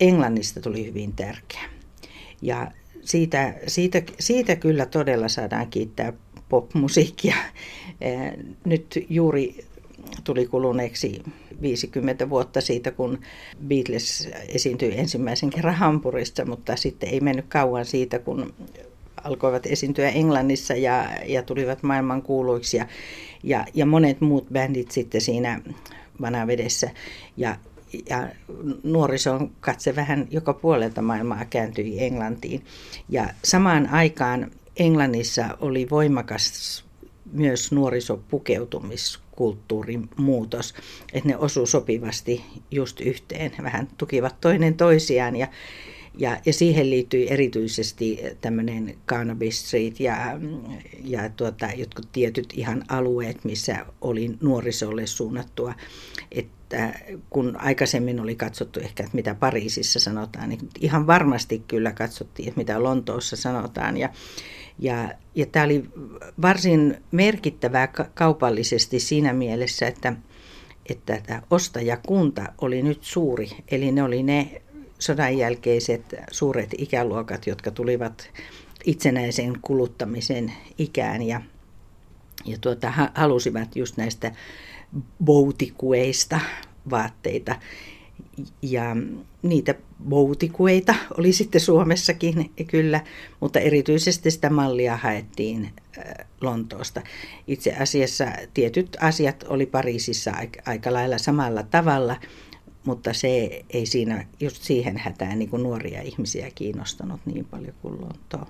Englannista 0.00 0.60
tuli 0.60 0.86
hyvin 0.86 1.12
tärkeä. 1.12 1.62
Ja 2.42 2.70
siitä, 3.00 3.54
siitä, 3.66 4.02
siitä 4.20 4.56
kyllä 4.56 4.86
todella 4.86 5.28
saadaan 5.28 5.66
kiittää 5.66 6.12
popmusiikkia. 6.48 7.36
Nyt 8.64 9.06
juuri 9.08 9.64
tuli 10.24 10.46
kuluneeksi 10.46 11.22
50 11.62 12.30
vuotta 12.30 12.60
siitä, 12.60 12.90
kun 12.90 13.20
Beatles 13.66 14.28
esiintyi 14.48 14.98
ensimmäisen 14.98 15.50
kerran 15.50 15.74
Hampurissa, 15.74 16.44
mutta 16.44 16.76
sitten 16.76 17.08
ei 17.08 17.20
mennyt 17.20 17.46
kauan 17.48 17.84
siitä, 17.84 18.18
kun 18.18 18.54
alkoivat 19.24 19.66
esiintyä 19.66 20.08
Englannissa 20.08 20.74
ja, 20.74 21.08
ja 21.26 21.42
tulivat 21.42 21.82
maailman 21.82 22.22
kuuluiksi 22.22 22.76
ja, 22.76 22.86
ja, 23.42 23.66
ja 23.74 23.86
monet 23.86 24.20
muut 24.20 24.46
bändit 24.52 24.90
sitten 24.90 25.20
siinä 25.20 25.60
vanavedessä. 26.20 26.90
Ja, 27.36 27.56
ja 28.10 28.28
nuorison 28.82 29.50
katse 29.60 29.96
vähän 29.96 30.26
joka 30.30 30.52
puolelta 30.52 31.02
maailmaa 31.02 31.44
kääntyi 31.50 32.04
Englantiin. 32.04 32.64
Ja 33.08 33.28
samaan 33.44 33.88
aikaan 33.88 34.50
Englannissa 34.76 35.56
oli 35.60 35.86
voimakas 35.90 36.84
myös 37.32 37.72
nuorisopukeutumiskulttuurin 39.38 40.08
muutos, 40.16 40.74
että 41.12 41.28
ne 41.28 41.36
osu 41.36 41.66
sopivasti 41.66 42.44
just 42.70 43.00
yhteen, 43.00 43.52
vähän 43.62 43.88
tukivat 43.98 44.40
toinen 44.40 44.74
toisiaan 44.74 45.36
ja, 45.36 45.48
ja, 46.18 46.40
ja 46.46 46.52
siihen 46.52 46.90
liittyi 46.90 47.26
erityisesti 47.30 48.20
tämmöinen 48.40 48.94
Cannabis 49.06 49.66
Street 49.66 50.00
ja, 50.00 50.16
ja 51.04 51.28
tuota, 51.28 51.68
jotkut 51.76 52.08
tietyt 52.12 52.52
ihan 52.56 52.84
alueet, 52.88 53.44
missä 53.44 53.86
oli 54.00 54.30
nuorisolle 54.40 55.06
suunnattua. 55.06 55.74
Että 56.32 56.94
kun 57.30 57.56
aikaisemmin 57.56 58.20
oli 58.20 58.34
katsottu 58.34 58.80
ehkä, 58.80 59.02
että 59.02 59.16
mitä 59.16 59.34
Pariisissa 59.34 60.00
sanotaan, 60.00 60.48
niin 60.48 60.68
ihan 60.80 61.06
varmasti 61.06 61.62
kyllä 61.68 61.92
katsottiin, 61.92 62.48
että 62.48 62.60
mitä 62.60 62.82
Lontoossa 62.82 63.36
sanotaan. 63.36 63.96
Ja, 63.96 64.08
ja, 64.78 65.14
ja 65.34 65.46
tämä 65.46 65.64
oli 65.64 65.84
varsin 66.42 66.96
merkittävää 67.10 67.88
kaupallisesti 68.14 69.00
siinä 69.00 69.32
mielessä, 69.32 69.86
että, 69.86 70.16
että 70.88 71.20
tämä 71.26 71.42
ostajakunta 71.50 72.52
oli 72.60 72.82
nyt 72.82 72.98
suuri. 73.00 73.50
Eli 73.70 73.92
ne 73.92 74.02
oli 74.02 74.22
ne 74.22 74.62
sodan 75.02 75.38
jälkeiset 75.38 76.14
suuret 76.30 76.70
ikäluokat, 76.78 77.46
jotka 77.46 77.70
tulivat 77.70 78.30
itsenäisen 78.84 79.58
kuluttamisen 79.62 80.52
ikään 80.78 81.22
ja, 81.22 81.40
ja 82.44 82.58
tuota, 82.60 82.92
halusivat 83.14 83.76
just 83.76 83.96
näistä 83.96 84.32
boutikueista 85.24 86.40
vaatteita. 86.90 87.56
Ja 88.62 88.96
niitä 89.42 89.74
boutikueita 90.08 90.94
oli 91.18 91.32
sitten 91.32 91.60
Suomessakin 91.60 92.52
kyllä, 92.66 93.00
mutta 93.40 93.60
erityisesti 93.60 94.30
sitä 94.30 94.50
mallia 94.50 94.96
haettiin 94.96 95.70
Lontoosta. 96.40 97.02
Itse 97.46 97.74
asiassa 97.80 98.26
tietyt 98.54 98.96
asiat 99.00 99.44
oli 99.48 99.66
Pariisissa 99.66 100.32
aika 100.66 100.92
lailla 100.92 101.18
samalla 101.18 101.62
tavalla, 101.62 102.16
mutta 102.84 103.12
se 103.12 103.64
ei 103.70 103.86
siinä 103.86 104.26
just 104.40 104.62
siihen 104.62 104.96
hätään 104.98 105.38
niin 105.38 105.48
kuin 105.48 105.62
nuoria 105.62 106.02
ihmisiä 106.02 106.50
kiinnostanut 106.54 107.20
niin 107.24 107.44
paljon 107.44 107.74
kuin 107.82 108.00
Lontoa. 108.00 108.46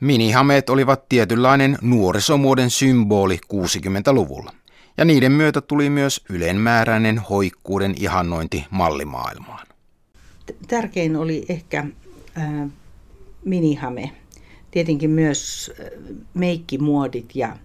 Minihameet 0.00 0.70
olivat 0.70 1.08
tietynlainen 1.08 1.78
nuorisomuoden 1.82 2.70
symboli 2.70 3.38
60-luvulla, 3.52 4.52
ja 4.96 5.04
niiden 5.04 5.32
myötä 5.32 5.60
tuli 5.60 5.90
myös 5.90 6.24
ylenmääräinen 6.28 7.18
hoikkuuden 7.18 7.94
ihannointi 7.98 8.64
mallimaailmaan. 8.70 9.66
Tärkein 10.68 11.16
oli 11.16 11.46
ehkä 11.48 11.86
äh, 12.38 12.70
minihame. 13.44 14.12
Tietenkin 14.70 15.10
myös 15.10 15.72
meikkimuodit 16.34 17.30
ja 17.36 17.56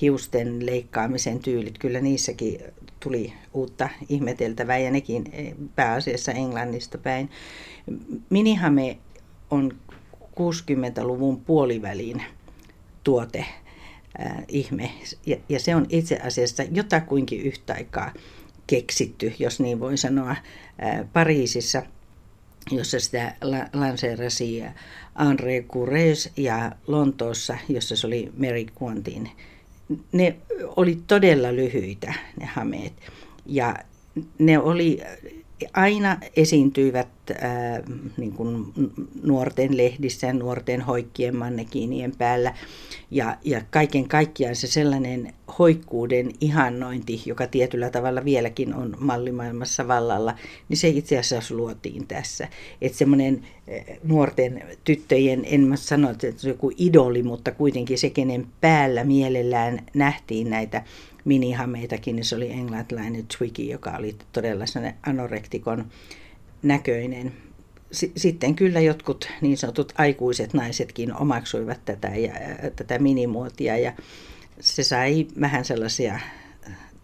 hiusten 0.00 0.66
leikkaamisen 0.66 1.38
tyylit, 1.38 1.78
kyllä 1.78 2.00
niissäkin 2.00 2.60
tuli 3.00 3.32
uutta 3.54 3.88
ihmeteltävää 4.08 4.78
ja 4.78 4.90
nekin 4.90 5.24
eh, 5.32 5.54
pääasiassa 5.76 6.32
Englannista 6.32 6.98
päin. 6.98 7.30
Minihame 8.30 8.98
on 9.50 9.72
60-luvun 10.14 11.40
puolivälin 11.40 12.22
tuote, 13.04 13.38
äh, 14.20 14.44
ihme, 14.48 14.90
ja, 15.26 15.36
ja 15.48 15.60
se 15.60 15.74
on 15.74 15.86
itse 15.88 16.16
asiassa 16.16 16.62
jotakuinkin 16.62 17.40
yhtä 17.40 17.74
aikaa 17.74 18.12
keksitty, 18.66 19.32
jos 19.38 19.60
niin 19.60 19.80
voi 19.80 19.96
sanoa, 19.96 20.30
äh, 20.30 20.38
Pariisissa, 21.12 21.82
jossa 22.70 23.00
sitä 23.00 23.34
lanseerasi 23.72 24.62
André 25.14 25.72
Courres 25.72 26.30
ja 26.36 26.72
Lontoossa, 26.86 27.58
jossa 27.68 27.96
se 27.96 28.06
oli 28.06 28.32
Mary 28.36 28.66
Quantin 28.82 29.30
ne 30.12 30.36
oli 30.76 30.98
todella 31.06 31.52
lyhyitä 31.52 32.14
ne 32.40 32.46
hameet. 32.46 32.92
Ja 33.46 33.74
ne 34.38 34.58
oli 34.58 35.00
aina 35.72 36.16
esiintyivät 36.36 37.08
ää, 37.40 37.82
niin 38.16 38.32
kuin 38.32 38.72
nuorten 39.22 39.76
lehdissä, 39.76 40.32
nuorten 40.32 40.80
hoikkien 40.80 41.36
mannekiinien 41.36 42.12
päällä. 42.18 42.54
Ja, 43.10 43.36
ja 43.44 43.62
kaiken 43.70 44.08
kaikkiaan 44.08 44.56
se 44.56 44.66
sellainen 44.66 45.32
hoikkuuden 45.58 46.30
ihannointi, 46.40 47.22
joka 47.26 47.46
tietyllä 47.46 47.90
tavalla 47.90 48.24
vieläkin 48.24 48.74
on 48.74 48.96
mallimaailmassa 48.98 49.88
vallalla, 49.88 50.34
niin 50.68 50.76
se 50.76 50.88
itse 50.88 51.18
asiassa 51.18 51.54
luotiin 51.54 52.06
tässä. 52.06 52.48
Että 52.80 52.98
semmoinen 52.98 53.42
nuorten 54.04 54.62
tyttöjen, 54.84 55.42
en 55.44 55.60
mä 55.60 55.76
sano, 55.76 56.10
että 56.10 56.26
se 56.36 56.46
on 56.46 56.54
joku 56.54 56.72
idoli, 56.76 57.22
mutta 57.22 57.52
kuitenkin 57.52 57.98
se, 57.98 58.10
kenen 58.10 58.46
päällä 58.60 59.04
mielellään 59.04 59.86
nähtiin 59.94 60.50
näitä 60.50 60.82
minihameitakin, 61.28 62.16
niin 62.16 62.24
se 62.24 62.36
oli 62.36 62.50
englantilainen 62.50 63.26
Twiggy, 63.38 63.62
joka 63.62 63.90
oli 63.90 64.16
todella 64.32 64.66
sellainen 64.66 64.98
anorektikon 65.06 65.86
näköinen. 66.62 67.32
Sitten 68.16 68.54
kyllä 68.54 68.80
jotkut 68.80 69.28
niin 69.40 69.56
sanotut 69.56 69.92
aikuiset 69.98 70.54
naisetkin 70.54 71.14
omaksuivat 71.14 71.84
tätä, 71.84 72.08
ja, 72.08 72.32
tätä 72.76 72.98
minimuotia 72.98 73.78
ja 73.78 73.92
se 74.60 74.84
sai 74.84 75.26
vähän 75.40 75.64
sellaisia 75.64 76.18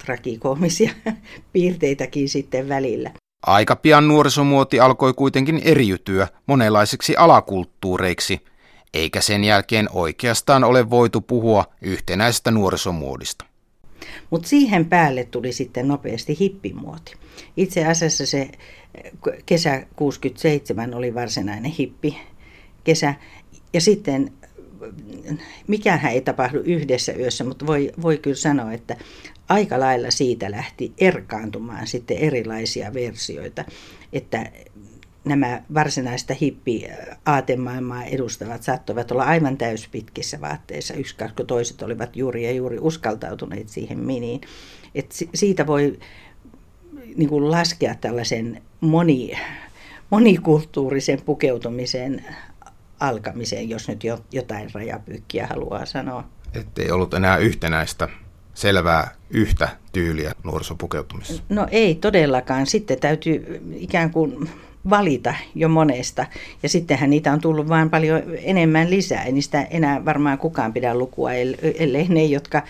trakikoomisia 0.04 0.90
piirteitäkin 1.52 2.28
sitten 2.28 2.68
välillä. 2.68 3.10
Aika 3.46 3.76
pian 3.76 4.08
nuorisomuoti 4.08 4.80
alkoi 4.80 5.14
kuitenkin 5.14 5.60
eriytyä 5.64 6.28
monenlaisiksi 6.46 7.16
alakulttuureiksi, 7.16 8.40
eikä 8.94 9.20
sen 9.20 9.44
jälkeen 9.44 9.88
oikeastaan 9.92 10.64
ole 10.64 10.90
voitu 10.90 11.20
puhua 11.20 11.64
yhtenäisestä 11.82 12.50
nuorisomuodista. 12.50 13.53
Mutta 14.30 14.48
siihen 14.48 14.84
päälle 14.84 15.24
tuli 15.24 15.52
sitten 15.52 15.88
nopeasti 15.88 16.36
hippimuoti. 16.40 17.14
Itse 17.56 17.86
asiassa 17.86 18.26
se 18.26 18.50
kesä 19.46 19.86
67 19.96 20.94
oli 20.94 21.14
varsinainen 21.14 21.70
hippi 21.70 22.16
kesä. 22.84 23.14
Ja 23.72 23.80
sitten 23.80 24.32
mikään 25.66 26.06
ei 26.06 26.20
tapahdu 26.20 26.58
yhdessä 26.58 27.12
yössä, 27.12 27.44
mutta 27.44 27.66
voi, 27.66 27.92
voi 28.02 28.18
kyllä 28.18 28.36
sanoa, 28.36 28.72
että 28.72 28.96
aika 29.48 29.80
lailla 29.80 30.10
siitä 30.10 30.50
lähti 30.50 30.92
erkaantumaan 30.98 31.86
sitten 31.86 32.16
erilaisia 32.16 32.94
versioita. 32.94 33.64
Että 34.12 34.50
nämä 35.24 35.62
varsinaista 35.74 36.34
hippi-aatemaailmaa 36.34 38.04
edustavat 38.04 38.62
saattoivat 38.62 39.10
olla 39.10 39.24
aivan 39.24 39.56
täyspitkissä 39.56 40.40
vaatteissa. 40.40 40.94
Yksi, 40.94 41.16
kaksi, 41.16 41.44
toiset 41.46 41.82
olivat 41.82 42.16
juuri 42.16 42.44
ja 42.44 42.52
juuri 42.52 42.78
uskaltautuneet 42.80 43.68
siihen 43.68 43.98
miniin. 43.98 44.40
Et 44.94 45.14
siitä 45.34 45.66
voi 45.66 45.98
niin 47.16 47.28
kuin 47.28 47.50
laskea 47.50 47.94
tällaisen 47.94 48.62
moni, 48.80 49.32
monikulttuurisen 50.10 51.22
pukeutumisen 51.22 52.24
alkamiseen, 53.00 53.68
jos 53.68 53.88
nyt 53.88 54.00
jotain 54.32 54.70
rajapyykkiä 54.74 55.46
haluaa 55.46 55.86
sanoa. 55.86 56.24
Että 56.54 56.82
ei 56.82 56.90
ollut 56.90 57.14
enää 57.14 57.36
yhtenäistä 57.36 58.08
selvää 58.54 59.14
yhtä 59.30 59.68
tyyliä 59.92 60.32
nuorisopukeutumisessa? 60.44 61.42
No 61.48 61.68
ei 61.70 61.94
todellakaan. 61.94 62.66
Sitten 62.66 63.00
täytyy 63.00 63.62
ikään 63.74 64.10
kuin 64.10 64.50
valita 64.90 65.34
jo 65.54 65.68
monesta. 65.68 66.26
Ja 66.62 66.68
sittenhän 66.68 67.10
niitä 67.10 67.32
on 67.32 67.40
tullut 67.40 67.68
vain 67.68 67.90
paljon 67.90 68.22
enemmän 68.42 68.90
lisää. 68.90 69.24
Ei 69.24 69.32
niistä 69.32 69.62
enää 69.62 70.04
varmaan 70.04 70.38
kukaan 70.38 70.72
pidä 70.72 70.94
lukua, 70.94 71.32
ellei 71.78 72.08
ne, 72.08 72.24
jotka 72.24 72.62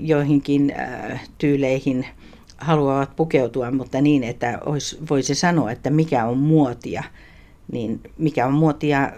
joihinkin 0.00 0.74
äh, 0.78 1.20
tyyleihin 1.38 2.06
haluavat 2.58 3.16
pukeutua, 3.16 3.70
mutta 3.70 4.00
niin, 4.00 4.24
että 4.24 4.58
olisi, 4.66 4.98
voisi 5.10 5.34
sanoa, 5.34 5.70
että 5.70 5.90
mikä 5.90 6.24
on 6.24 6.38
muotia, 6.38 7.02
niin 7.72 8.00
mikä 8.18 8.46
on 8.46 8.52
muotia 8.52 9.10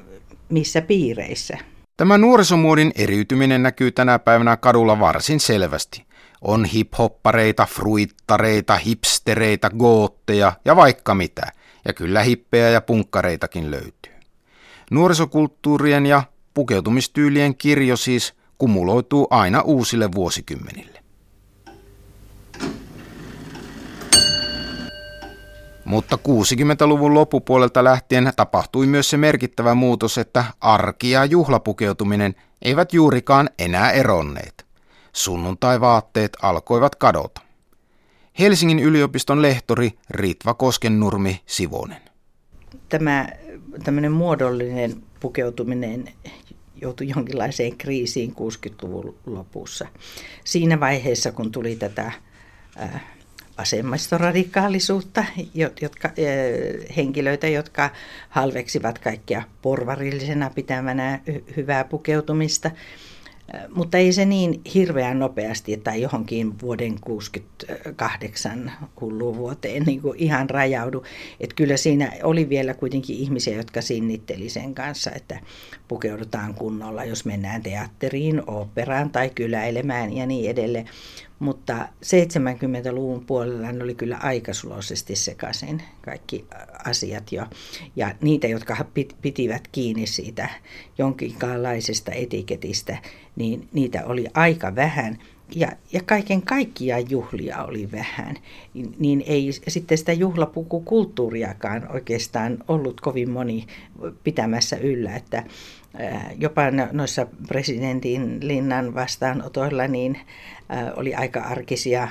missä 0.49 0.83
piireissä. 0.83 1.59
Tämä 1.97 2.19
nuorisomuodin 2.19 2.93
eriytyminen 2.95 3.63
näkyy 3.63 3.93
tänä 3.93 4.19
päivänä 4.19 4.57
kadulla 4.57 5.01
varsin 5.01 5.41
selvästi. 5.41 6.05
On 6.43 6.65
hiphoppareita, 6.65 7.67
fruittareita, 7.67 8.77
hipstereitä, 8.77 9.71
gootteja 9.71 10.53
ja 10.65 10.77
vaikka 10.77 11.15
mitä– 11.15 11.43
ja 11.87 11.93
kyllä 11.93 12.23
hippejä 12.23 12.71
ja 12.71 12.81
punkkareitakin 12.81 13.71
löytyy. 13.71 14.13
Nuorisokulttuurien 14.91 16.07
ja 16.07 16.23
pukeutumistyylien 16.55 17.57
kirjo 17.57 17.97
siis 17.97 18.35
kumuloituu 18.59 19.27
aina 19.31 19.61
uusille 19.61 20.13
vuosikymmenille. 20.13 21.01
Mutta 25.85 26.19
60-luvun 26.29 27.15
loppupuolelta 27.15 27.85
lähtien 27.85 28.33
tapahtui 28.37 28.87
myös 28.87 29.11
se 29.11 29.17
merkittävä 29.17 29.75
muutos, 29.75 30.19
että 30.19 30.45
arki 30.61 31.11
ja 31.11 31.25
juhlapukeutuminen 31.25 32.35
eivät 32.63 32.93
juurikaan 32.93 33.51
enää 33.59 33.91
eronneet. 33.91 34.67
Sunnuntai-vaatteet 35.13 36.37
alkoivat 36.43 36.95
kadota. 36.95 37.46
Helsingin 38.39 38.79
yliopiston 38.79 39.43
lehtori 39.43 39.93
Ritva 40.11 40.55
Koskennurmi 40.55 41.41
Sivonen. 41.47 42.03
Tämä 42.89 43.29
tämmöinen 43.85 44.13
muodollinen 44.13 45.03
pukeutuminen 45.21 46.09
joutui 46.83 47.09
jonkinlaiseen 47.09 47.77
kriisiin 47.77 48.31
60-luvun 48.31 49.17
lopussa. 49.27 49.87
Siinä 50.45 50.81
vaiheessa, 50.81 51.33
kun 51.33 51.53
tuli 51.53 51.77
tätä 51.77 52.13
äh, 52.83 53.05
vasemmistoradikaalisuutta, 53.59 55.25
jotka, 55.81 56.09
äh, 56.09 56.97
henkilöitä, 56.97 57.49
jotka 57.49 57.91
halveksivat 58.29 58.99
kaikkia 58.99 59.43
porvarillisena 59.63 60.51
pitämänä 60.51 61.21
hyvää 61.57 61.85
pukeutumista, 61.85 62.71
mutta 63.75 63.99
ei 63.99 64.13
se 64.13 64.25
niin 64.25 64.61
hirveän 64.75 65.19
nopeasti 65.19 65.77
tai 65.77 66.03
johonkin 66.03 66.61
vuoden 66.61 67.01
68 67.01 68.73
hulluun 69.01 69.37
vuoteen 69.37 69.83
niin 69.83 70.03
kuin 70.03 70.19
ihan 70.19 70.51
rajaudu. 70.51 71.05
Että 71.41 71.55
kyllä 71.55 71.77
siinä 71.77 72.13
oli 72.23 72.49
vielä 72.49 72.75
kuitenkin 72.75 73.17
ihmisiä, 73.17 73.57
jotka 73.57 73.81
sinnitteli 73.83 74.49
sen 74.49 74.75
kanssa, 74.75 75.11
että 75.11 75.41
pukeudutaan 75.89 76.55
kunnolla, 76.55 77.05
jos 77.05 77.25
mennään 77.25 77.63
teatteriin, 77.63 78.43
operaan 78.47 79.11
tai 79.11 79.31
kyläilemään 79.31 80.17
ja 80.17 80.27
niin 80.27 80.51
edelleen. 80.51 80.89
Mutta 81.39 81.89
70-luvun 82.05 83.27
puolella 83.27 83.73
ne 83.73 83.85
oli 83.85 83.95
kyllä 83.95 84.17
aika 84.17 84.55
suloisesti 84.55 85.17
sekaisin 85.17 85.83
kaikki 86.03 86.45
asiat 86.85 87.33
jo. 87.33 87.47
Ja 87.97 88.15
niitä, 88.21 88.47
jotka 88.47 88.85
pitivät 89.23 89.69
kiinni 89.73 90.07
siitä 90.07 90.49
jonkinlaisesta 90.99 92.13
etiketistä, 92.13 92.99
niin 93.37 93.69
niitä 93.73 94.07
oli 94.07 94.27
aika 94.35 94.75
vähän. 94.75 95.19
Ja, 95.55 95.73
ja 95.93 96.01
kaiken 96.07 96.43
kaikkiaan 96.43 97.11
juhlia 97.11 97.65
oli 97.65 97.93
vähän, 97.93 98.37
niin 98.99 99.25
ei 99.27 99.53
sitten 99.69 99.99
sitä 99.99 100.13
juhlapukukulttuuriakaan 100.13 101.93
oikeastaan 101.93 102.59
ollut 102.69 103.01
kovin 103.01 103.31
moni 103.31 103.67
pitämässä 104.25 104.77
yllä, 104.77 105.17
että 105.17 105.45
jopa 106.39 106.63
noissa 106.93 107.27
presidentin 107.49 108.39
linnan 108.49 108.95
vastaanotoilla 108.95 109.89
niin 109.89 110.19
oli 110.97 111.15
aika 111.15 111.41
arkisia 111.41 112.09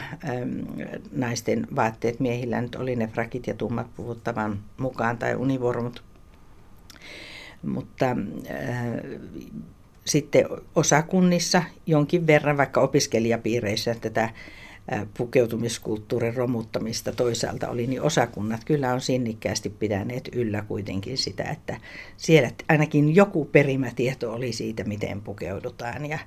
naisten 1.11 1.67
vaatteet. 1.75 2.19
Miehillä 2.19 2.61
nyt 2.61 2.75
oli 2.75 2.95
ne 2.95 3.07
frakit 3.07 3.47
ja 3.47 3.53
tummat 3.53 3.87
puhuttavan 3.95 4.59
mukaan 4.77 5.17
tai 5.17 5.35
univormut. 5.35 6.03
Mutta 7.63 8.05
sitten 10.05 10.45
osakunnissa 10.75 11.63
jonkin 11.85 12.27
verran, 12.27 12.57
vaikka 12.57 12.81
opiskelijapiireissä 12.81 13.95
tätä 14.01 14.29
pukeutumiskulttuurin 15.17 16.35
romuttamista 16.35 17.11
toisaalta 17.11 17.69
oli, 17.69 17.87
niin 17.87 18.01
osakunnat 18.01 18.63
kyllä 18.63 18.93
on 18.93 19.01
sinnikkäästi 19.01 19.69
pitäneet 19.69 20.29
yllä 20.33 20.61
kuitenkin 20.67 21.17
sitä, 21.17 21.43
että 21.43 21.77
siellä 22.17 22.51
ainakin 22.69 23.15
joku 23.15 23.45
perimätieto 23.45 24.33
oli 24.33 24.53
siitä, 24.53 24.83
miten 24.83 25.21
pukeudutaan 25.21 26.05
ja 26.05 26.19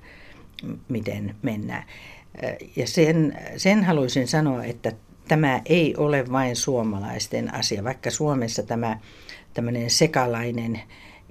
miten 0.88 1.34
mennään. 1.42 1.84
Ja 2.76 2.86
sen, 2.86 3.38
sen 3.56 3.84
haluaisin 3.84 4.28
sanoa, 4.28 4.64
että 4.64 4.92
tämä 5.28 5.62
ei 5.66 5.94
ole 5.96 6.32
vain 6.32 6.56
suomalaisten 6.56 7.54
asia, 7.54 7.84
vaikka 7.84 8.10
Suomessa 8.10 8.62
tämä 8.62 8.98
tämmöinen 9.54 9.90
sekalainen 9.90 10.80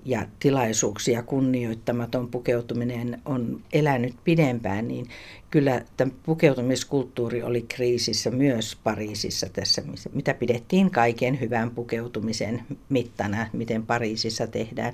ja 0.08 0.26
tilaisuuksia 0.40 1.24
kunnioittamaton 1.24 2.28
pukeutuminen 2.28 3.22
on 3.26 3.62
elänyt 3.74 4.16
pidempään, 4.24 4.88
niin 4.88 5.08
kyllä 5.52 5.82
tämä 5.98 6.12
pukeutumiskulttuuri 6.24 7.44
oli 7.44 7.62
kriisissä 7.62 8.32
myös 8.32 8.78
Pariisissa 8.84 9.50
tässä, 9.54 9.82
mitä 10.14 10.34
pidettiin 10.34 10.92
kaiken 10.92 11.40
hyvän 11.40 11.72
pukeutumisen 11.72 12.64
mittana, 12.90 13.50
miten 13.54 13.86
Pariisissa 13.86 14.48
tehdään, 14.48 14.94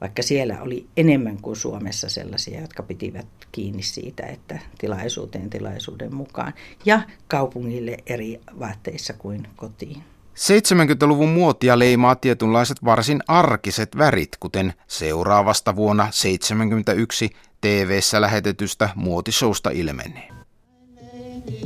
vaikka 0.00 0.22
siellä 0.22 0.62
oli 0.62 0.86
enemmän 0.96 1.38
kuin 1.42 1.56
Suomessa 1.56 2.08
sellaisia, 2.08 2.60
jotka 2.60 2.82
pitivät 2.82 3.26
kiinni 3.52 3.82
siitä, 3.82 4.26
että 4.26 4.58
tilaisuuteen 4.78 5.50
tilaisuuden 5.50 6.14
mukaan 6.14 6.52
ja 6.84 7.00
kaupungille 7.28 7.96
eri 8.06 8.40
vaatteissa 8.58 9.12
kuin 9.12 9.48
kotiin. 9.56 10.13
70-luvun 10.34 11.28
muotia 11.28 11.78
leimaa 11.78 12.14
tietynlaiset 12.16 12.84
varsin 12.84 13.20
arkiset 13.28 13.98
värit, 13.98 14.36
kuten 14.40 14.74
seuraavasta 14.86 15.76
vuonna 15.76 16.08
71 16.10 17.30
TV-ssä 17.60 18.20
lähetetystä 18.20 18.88
muotisousta 18.94 19.70
ilmenee. 19.70 20.28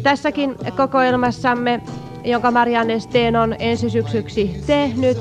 Tässäkin 0.03 0.55
kokoelmassamme, 0.77 1.81
jonka 2.25 2.51
Marianne 2.51 3.01
Steen 3.01 3.37
on 3.37 3.57
ensisyksyksi 3.59 4.55
tehnyt, 4.67 5.19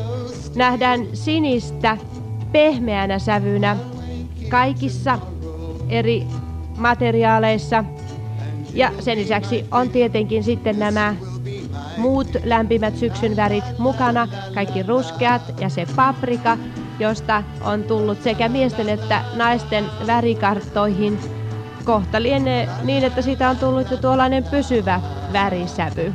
nähdään 0.55 1.07
sinistä 1.13 1.97
pehmeänä 2.51 3.19
sävynä 3.19 3.77
kaikissa 4.49 5.19
eri 5.89 6.23
materiaaleissa. 6.77 7.83
Ja 8.73 8.91
sen 8.99 9.17
lisäksi 9.17 9.65
on 9.71 9.89
tietenkin 9.89 10.43
sitten 10.43 10.79
nämä 10.79 11.15
muut 11.97 12.27
lämpimät 12.43 12.97
syksyn 12.97 13.35
värit 13.35 13.63
mukana, 13.77 14.27
kaikki 14.53 14.83
ruskeat 14.83 15.61
ja 15.61 15.69
se 15.69 15.85
paprika, 15.95 16.57
josta 16.99 17.43
on 17.61 17.83
tullut 17.83 18.23
sekä 18.23 18.49
miesten 18.49 18.89
että 18.89 19.23
naisten 19.35 19.85
värikarttoihin. 20.07 21.19
Kohta 21.83 22.21
lienee 22.21 22.69
niin, 22.83 23.03
että 23.03 23.21
siitä 23.21 23.49
on 23.49 23.57
tullut 23.57 23.91
jo 23.91 23.97
tuollainen 23.97 24.43
pysyvä 24.43 25.01
värisävy. 25.33 26.13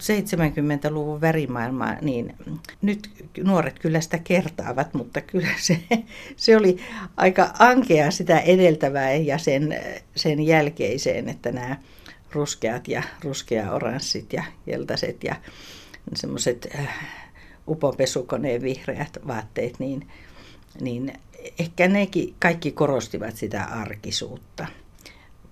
70-luvun 0.00 1.20
värimaailmaa, 1.20 1.96
niin 2.02 2.34
nyt 2.82 3.10
nuoret 3.44 3.78
kyllä 3.78 4.00
sitä 4.00 4.18
kertaavat, 4.18 4.94
mutta 4.94 5.20
kyllä 5.20 5.48
se, 5.58 5.78
se 6.36 6.56
oli 6.56 6.76
aika 7.16 7.50
ankea 7.58 8.10
sitä 8.10 8.38
edeltävää 8.38 9.12
ja 9.12 9.38
sen, 9.38 9.78
sen 10.16 10.46
jälkeiseen, 10.46 11.28
että 11.28 11.52
nämä 11.52 11.76
ruskeat 12.36 12.88
ja 12.88 13.02
ruskea-oranssit 13.24 14.32
ja 14.32 14.44
keltaiset 14.66 15.24
ja 15.24 15.36
semmoiset 16.14 16.68
äh, 16.78 16.88
upopesukoneen 17.68 18.62
vihreät 18.62 19.18
vaatteet, 19.26 19.78
niin, 19.78 20.08
niin 20.80 21.12
ehkä 21.58 21.88
nekin 21.88 22.34
kaikki 22.38 22.72
korostivat 22.72 23.36
sitä 23.36 23.64
arkisuutta. 23.64 24.66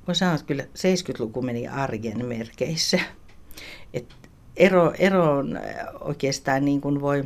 Voin 0.07 0.17
sanoa, 0.17 0.35
että 0.35 0.47
kyllä 0.47 0.63
70-luku 0.63 1.43
meni 1.43 1.69
arjen 1.69 2.27
merkeissä. 2.27 3.01
Et 3.95 4.15
ero, 4.57 4.93
ero 4.99 5.37
on 5.37 5.61
oikeastaan 6.01 6.65
niin 6.65 6.81
kuin 6.81 7.01
voi 7.01 7.25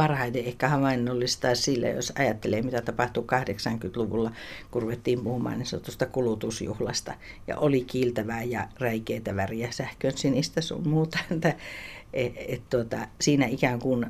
parhaiten 0.00 0.44
ehkä 0.44 0.68
havainnollistaa 0.68 1.54
sille, 1.54 1.90
jos 1.90 2.12
ajattelee, 2.18 2.62
mitä 2.62 2.82
tapahtui 2.82 3.24
80-luvulla, 3.24 4.30
kun 4.70 4.82
ruvettiin 4.82 5.20
puhumaan 5.20 5.58
niin 5.58 5.66
sanotusta 5.66 6.06
kulutusjuhlasta. 6.06 7.14
Ja 7.46 7.58
oli 7.58 7.84
kiiltävää 7.84 8.42
ja 8.42 8.68
räikeitä 8.78 9.36
väriä, 9.36 9.68
sähkön 9.70 10.18
sinistä 10.18 10.60
sun 10.60 10.88
muuta. 10.88 11.18
Että, 11.30 11.54
et, 12.12 12.32
et, 12.48 12.62
tuota, 12.70 13.08
siinä 13.20 13.46
ikään 13.46 13.78
kuin 13.78 14.06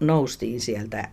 noustiin 0.00 0.60
sieltä 0.60 1.08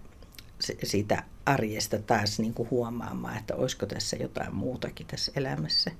siitä 0.83 1.23
arjesta 1.45 1.99
taas 1.99 2.39
niin 2.39 2.53
kuin 2.53 2.69
huomaamaan, 2.71 3.37
että 3.37 3.55
olisiko 3.55 3.85
tässä 3.85 4.17
jotain 4.19 4.55
muutakin 4.55 5.07
tässä 5.07 5.31
elämässä. 5.35 5.91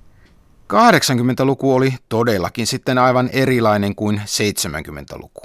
80-luku 0.72 1.74
oli 1.74 1.94
todellakin 2.08 2.66
sitten 2.66 2.98
aivan 2.98 3.30
erilainen 3.32 3.94
kuin 3.94 4.22
70-luku. 4.24 5.40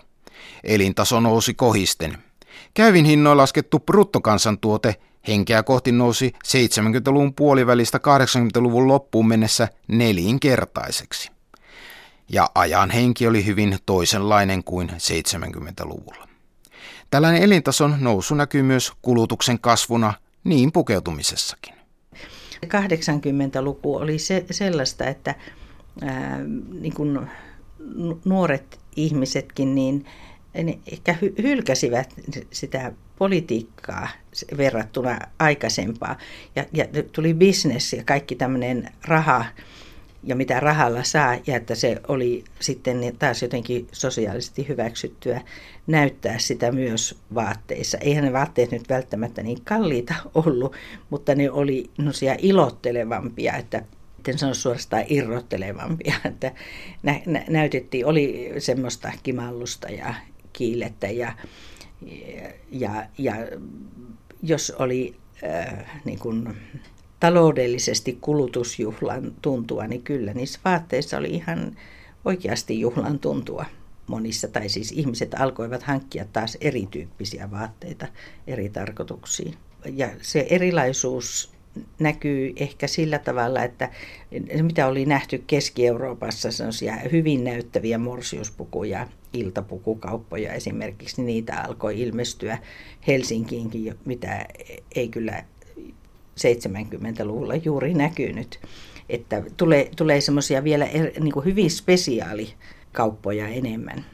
Elintaso 0.64 1.20
nousi 1.20 1.54
kohisten 1.54 2.18
Käyvin 2.74 3.06
hinnoin 3.06 3.38
laskettu 3.38 3.80
bruttokansantuote 3.80 4.96
henkeä 5.28 5.64
kohti 5.64 5.92
nousi 5.92 6.34
70-luvun 6.48 7.34
puolivälistä 7.34 7.98
80-luvun 7.98 8.88
loppuun 8.88 9.28
mennessä 9.28 9.68
nelinkertaiseksi. 9.88 11.32
Ja 12.30 12.50
ajan 12.56 12.90
henki 12.90 13.28
oli 13.28 13.46
hyvin 13.46 13.78
toisenlainen 13.86 14.64
kuin 14.64 14.90
70-luvulla. 14.90 16.28
Tällainen 17.10 17.44
elintason 17.44 17.96
nousu 18.00 18.36
näkyy 18.36 18.64
myös 18.64 18.92
kulutuksen 19.02 19.60
kasvuna 19.60 20.14
niin 20.44 20.72
pukeutumisessakin. 20.72 21.76
80-luku 22.66 23.96
oli 23.96 24.20
se, 24.20 24.46
sellaista, 24.52 25.06
että 25.06 25.36
ää, 26.02 26.40
niin 26.80 26.94
kuin 26.94 27.20
nuoret 28.26 28.80
ihmisetkin, 28.96 29.76
niin 29.76 30.06
ne 30.54 30.80
ehkä 30.92 31.16
hylkäsivät 31.44 32.14
sitä 32.52 32.92
politiikkaa 33.18 34.08
verrattuna 34.58 35.20
aikaisempaa. 35.40 36.18
Ja, 36.56 36.66
ja 36.74 36.86
tuli 37.12 37.34
business 37.34 37.94
ja 37.94 38.04
kaikki 38.04 38.36
tämmöinen 38.36 38.90
raha 39.08 39.46
ja 40.24 40.36
mitä 40.36 40.60
rahalla 40.60 41.04
saa, 41.04 41.38
ja 41.48 41.56
että 41.56 41.76
se 41.76 42.02
oli 42.08 42.44
sitten 42.60 43.16
taas 43.20 43.42
jotenkin 43.42 43.88
sosiaalisesti 43.92 44.68
hyväksyttyä 44.68 45.42
näyttää 45.88 46.40
sitä 46.40 46.72
myös 46.72 47.18
vaatteissa. 47.36 47.98
Eihän 47.98 48.24
ne 48.24 48.34
vaatteet 48.34 48.72
nyt 48.72 48.90
välttämättä 48.90 49.44
niin 49.44 49.62
kalliita 49.64 50.14
ollut, 50.36 50.76
mutta 51.10 51.36
ne 51.36 51.52
oli 51.52 51.90
ilottelevampia, 52.38 53.54
että 53.54 53.84
en 54.28 54.38
sano 54.38 54.54
suorastaan 54.54 55.04
irrottelevampia, 55.08 56.16
että 56.26 56.52
nä, 57.04 57.22
nä, 57.26 57.44
näytettiin, 57.50 58.06
oli 58.06 58.54
semmoista 58.58 59.12
kimallusta 59.24 59.90
ja 59.90 60.14
kiilettä 60.54 61.08
ja, 61.08 61.34
ja, 62.72 63.06
ja 63.18 63.34
jos 64.44 64.72
oli 64.80 65.16
äh, 65.44 66.02
niin 66.06 66.20
kuin 66.20 66.58
taloudellisesti 67.20 68.18
kulutusjuhlan 68.22 69.34
tuntua, 69.42 69.88
niin 69.88 70.04
kyllä 70.04 70.34
niissä 70.34 70.60
vaatteissa 70.66 71.18
oli 71.18 71.30
ihan 71.30 71.78
oikeasti 72.26 72.80
juhlan 72.80 73.20
tuntua 73.20 73.66
monissa, 74.08 74.48
tai 74.48 74.70
siis 74.70 74.92
ihmiset 74.92 75.34
alkoivat 75.34 75.84
hankkia 75.84 76.26
taas 76.34 76.58
erityyppisiä 76.62 77.52
vaatteita 77.52 78.08
eri 78.48 78.70
tarkoituksiin. 78.70 79.54
Ja 79.86 80.10
se 80.22 80.48
erilaisuus 80.50 81.54
näkyy 82.00 82.54
ehkä 82.56 82.88
sillä 82.88 83.20
tavalla, 83.20 83.64
että 83.64 83.90
mitä 84.62 84.88
oli 84.88 85.06
nähty 85.06 85.44
Keski-Euroopassa, 85.48 86.52
sellaisia 86.52 86.96
hyvin 87.12 87.44
näyttäviä 87.44 87.98
morsiuspukuja, 87.98 89.08
iltapukukauppoja 89.34 90.54
esimerkiksi, 90.54 91.16
niin 91.22 91.26
niitä 91.26 91.62
alkoi 91.62 92.02
ilmestyä 92.02 92.58
Helsinkiinkin, 93.08 93.96
mitä 94.06 94.46
ei 94.96 95.10
kyllä 95.10 95.44
70-luvulla 96.40 97.56
juuri 97.56 97.94
näkynyt. 97.94 98.60
Että 99.10 99.44
tulee, 99.58 99.90
tulee 99.96 100.22
semmoisia 100.22 100.64
vielä 100.64 100.86
er, 100.86 101.12
niin 101.20 101.34
kuin 101.34 101.46
hyvin 101.46 101.72
spesiaalikauppoja 101.72 103.48
enemmän. 103.48 104.06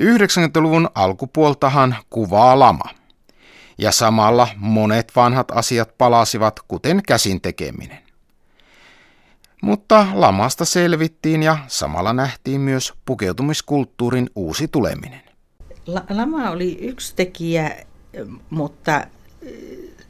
90-luvun 0.00 0.88
alkupuoltahan 0.94 1.96
kuvaa 2.10 2.58
lama. 2.58 2.84
Ja 3.78 3.92
samalla 3.92 4.48
monet 4.56 5.12
vanhat 5.16 5.50
asiat 5.50 5.98
palasivat, 5.98 6.60
kuten 6.68 7.02
käsin 7.06 7.40
tekeminen. 7.40 8.07
Mutta 9.62 10.06
lamasta 10.14 10.64
selvittiin 10.64 11.42
ja 11.42 11.58
samalla 11.66 12.12
nähtiin 12.12 12.60
myös 12.60 12.94
pukeutumiskulttuurin 13.04 14.30
uusi 14.34 14.68
tuleminen. 14.68 15.20
Lama 16.10 16.50
oli 16.50 16.78
yksi 16.80 17.16
tekijä, 17.16 17.76
mutta 18.50 19.06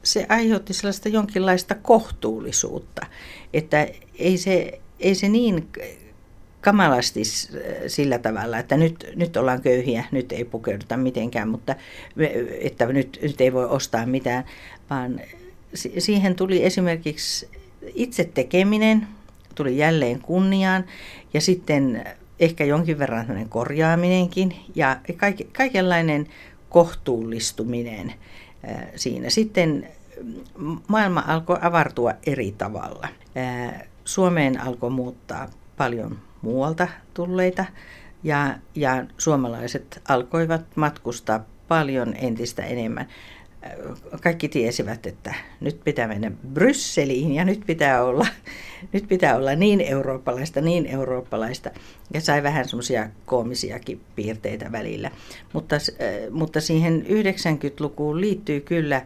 se 0.03 0.27
aiheutti 0.29 0.73
sellaista 0.73 1.09
jonkinlaista 1.09 1.75
kohtuullisuutta, 1.75 3.07
että 3.53 3.89
ei 4.19 4.39
se, 4.39 4.81
ei 5.01 5.15
se 5.15 5.29
niin 5.29 5.69
kamalasti 6.61 7.23
sillä 7.87 8.19
tavalla, 8.19 8.59
että 8.59 8.77
nyt, 8.77 9.07
nyt 9.17 9.37
ollaan 9.37 9.63
köyhiä, 9.63 10.05
nyt 10.11 10.33
ei 10.33 10.45
pukeuduta 10.45 10.97
mitenkään, 10.97 11.49
mutta 11.49 11.75
että 12.61 12.87
nyt, 12.87 13.19
nyt 13.23 13.41
ei 13.41 13.53
voi 13.53 13.67
ostaa 13.67 14.07
mitään, 14.07 14.45
vaan 14.91 15.21
siihen 15.99 16.35
tuli 16.35 16.65
esimerkiksi 16.65 17.49
itse 17.95 18.25
tekeminen, 18.25 19.09
tuli 19.59 19.79
jälleen 19.79 20.21
kunniaan 20.21 20.85
ja 21.35 21.41
sitten 21.41 22.05
ehkä 22.41 22.65
jonkin 22.65 22.99
verran 22.99 23.47
korjaaminenkin 23.49 24.57
ja 24.75 25.01
kaikenlainen 25.53 26.27
kohtuullistuminen 26.69 28.13
siinä. 28.97 29.31
Sitten 29.31 29.89
maailma 30.89 31.25
alkoi 31.27 31.59
avartua 31.61 32.13
eri 32.27 32.55
tavalla. 32.59 33.09
Suomeen 34.05 34.61
alkoi 34.61 34.91
muuttaa 34.91 35.49
paljon 35.77 36.19
muualta 36.43 36.89
tulleita 37.15 37.65
ja, 38.23 38.55
ja 38.75 39.05
suomalaiset 39.19 40.03
alkoivat 40.09 40.63
matkustaa 40.77 41.45
paljon 41.69 42.15
entistä 42.17 42.63
enemmän. 42.63 43.09
Kaikki 44.23 44.49
tiesivät, 44.49 45.07
että 45.07 45.35
nyt 45.61 45.81
pitää 45.85 46.09
mennä 46.09 46.31
Brysseliin 46.53 47.35
ja 47.35 47.45
nyt 47.45 47.61
pitää 47.67 48.05
olla, 48.05 48.27
nyt 48.93 49.09
pitää 49.09 49.37
olla 49.37 49.55
niin 49.55 49.81
eurooppalaista, 49.81 50.61
niin 50.61 50.87
eurooppalaista. 50.87 51.71
Ja 52.15 52.21
sai 52.21 52.43
vähän 52.43 52.69
semmoisia 52.69 53.09
koomisiakin 53.27 54.01
piirteitä 54.17 54.73
välillä. 54.73 55.11
Mutta, 55.53 55.77
mutta 56.31 56.61
siihen 56.61 57.07
90-lukuun 57.07 58.21
liittyy 58.21 58.61
kyllä 58.61 59.03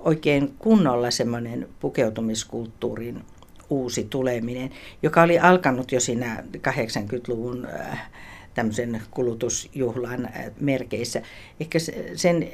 oikein 0.00 0.54
kunnolla 0.58 1.10
semmoinen 1.10 1.68
pukeutumiskulttuurin 1.80 3.24
uusi 3.70 4.04
tuleminen, 4.10 4.70
joka 5.02 5.22
oli 5.22 5.38
alkanut 5.38 5.92
jo 5.92 6.00
siinä 6.00 6.44
80-luvun 6.56 7.66
äh, 7.66 8.10
tämmöisen 8.54 9.02
kulutusjuhlan 9.10 10.24
äh, 10.26 10.44
merkeissä. 10.60 11.22
Ehkä 11.60 11.78
sen 12.14 12.48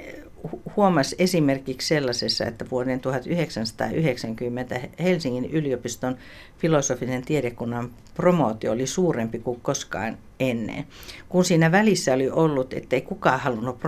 huomasi 0.77 1.17
esimerkiksi 1.19 1.89
sellaisessa, 1.89 2.45
että 2.45 2.65
vuoden 2.71 3.01
1990 3.01 4.81
Helsingin 5.03 5.51
yliopiston 5.51 6.17
filosofisen 6.59 7.25
tiedekunnan 7.25 7.91
promootio 8.15 8.73
oli 8.73 8.87
suurempi 8.87 9.39
kuin 9.39 9.61
koskaan 9.61 10.19
ennen. 10.41 10.87
Kun 11.29 11.45
siinä 11.45 11.73
välissä 11.73 12.15
oli 12.15 12.31
ollut, 12.31 12.73
että 12.73 12.97
ei 12.97 13.03
kukaan 13.03 13.41
halunnut 13.41 13.79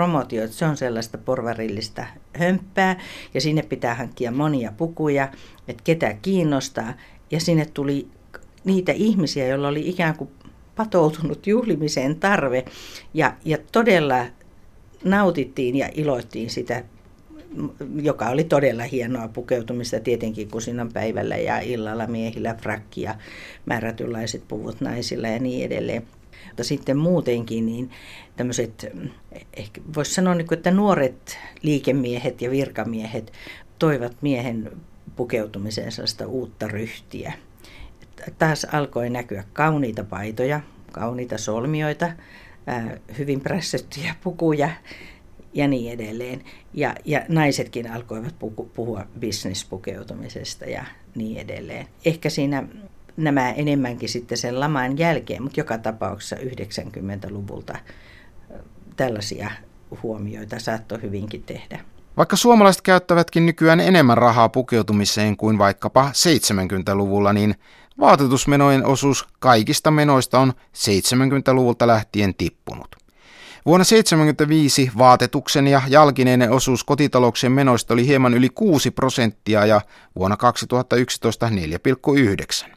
että 0.44 0.56
se 0.56 0.64
on 0.64 0.76
sellaista 0.76 1.18
porvarillista 1.18 2.06
hömppää 2.38 3.00
ja 3.34 3.40
sinne 3.40 3.62
pitää 3.62 3.94
hankkia 3.94 4.30
monia 4.30 4.72
pukuja, 4.76 5.28
että 5.68 5.82
ketä 5.84 6.14
kiinnostaa. 6.22 6.94
Ja 7.30 7.40
sinne 7.40 7.66
tuli 7.66 8.08
niitä 8.64 8.92
ihmisiä, 8.92 9.46
joilla 9.46 9.68
oli 9.68 9.88
ikään 9.88 10.16
kuin 10.16 10.30
patoutunut 10.76 11.46
juhlimiseen 11.46 12.16
tarve 12.16 12.64
ja, 13.14 13.36
ja 13.44 13.58
todella 13.72 14.26
nautittiin 15.04 15.76
ja 15.76 15.88
iloittiin 15.94 16.50
sitä, 16.50 16.84
joka 18.02 18.28
oli 18.28 18.44
todella 18.44 18.82
hienoa 18.82 19.28
pukeutumista 19.28 20.00
tietenkin 20.00 20.50
kusinan 20.50 20.92
päivällä 20.92 21.36
ja 21.36 21.60
illalla 21.60 22.06
miehillä 22.06 22.54
frakki 22.54 23.02
ja 23.02 23.14
määrätynlaiset 23.66 24.48
puvut 24.48 24.80
naisilla 24.80 25.28
ja 25.28 25.38
niin 25.38 25.66
edelleen. 25.66 26.02
Mutta 26.46 26.64
sitten 26.64 26.96
muutenkin 26.96 27.66
niin 27.66 27.90
tämmöiset, 28.36 28.92
ehkä 29.56 29.80
voisi 29.94 30.14
sanoa, 30.14 30.34
niin 30.34 30.54
että 30.54 30.70
nuoret 30.70 31.38
liikemiehet 31.62 32.42
ja 32.42 32.50
virkamiehet 32.50 33.32
toivat 33.78 34.16
miehen 34.20 34.72
pukeutumiseen 35.16 35.92
sellaista 35.92 36.26
uutta 36.26 36.68
ryhtiä. 36.68 37.32
Taas 38.38 38.66
alkoi 38.72 39.10
näkyä 39.10 39.44
kauniita 39.52 40.04
paitoja, 40.04 40.60
kauniita 40.92 41.38
solmioita, 41.38 42.12
hyvin 43.18 43.40
prässettyjä 43.40 44.14
pukuja 44.24 44.70
ja 45.54 45.68
niin 45.68 45.92
edelleen. 45.92 46.44
Ja, 46.74 46.94
ja 47.04 47.22
naisetkin 47.28 47.90
alkoivat 47.90 48.38
puhu, 48.38 48.70
puhua 48.74 49.06
bisnespukeutumisesta 49.18 50.64
ja 50.64 50.84
niin 51.14 51.36
edelleen. 51.36 51.86
Ehkä 52.04 52.30
siinä 52.30 52.64
nämä 53.16 53.50
enemmänkin 53.50 54.08
sitten 54.08 54.38
sen 54.38 54.60
laman 54.60 54.98
jälkeen, 54.98 55.42
mutta 55.42 55.60
joka 55.60 55.78
tapauksessa 55.78 56.36
90-luvulta 56.36 57.78
tällaisia 58.96 59.50
huomioita 60.02 60.58
saattoi 60.58 61.02
hyvinkin 61.02 61.42
tehdä. 61.42 61.80
Vaikka 62.16 62.36
suomalaiset 62.36 62.82
käyttävätkin 62.82 63.46
nykyään 63.46 63.80
enemmän 63.80 64.18
rahaa 64.18 64.48
pukeutumiseen 64.48 65.36
kuin 65.36 65.58
vaikkapa 65.58 66.10
70-luvulla, 66.10 67.32
niin 67.32 67.54
vaatetusmenojen 68.00 68.86
osuus 68.86 69.28
kaikista 69.38 69.90
menoista 69.90 70.38
on 70.38 70.52
70-luvulta 70.76 71.86
lähtien 71.86 72.34
tippunut. 72.34 72.96
Vuonna 73.66 73.84
1975 73.84 74.90
vaatetuksen 74.98 75.66
ja 75.66 75.82
jalkineiden 75.88 76.50
osuus 76.50 76.84
kotitalouksien 76.84 77.52
menoista 77.52 77.94
oli 77.94 78.06
hieman 78.06 78.34
yli 78.34 78.48
6 78.48 78.90
prosenttia 78.90 79.66
ja 79.66 79.80
vuonna 80.16 80.36
2011 80.36 81.48
4,9. 82.66 82.70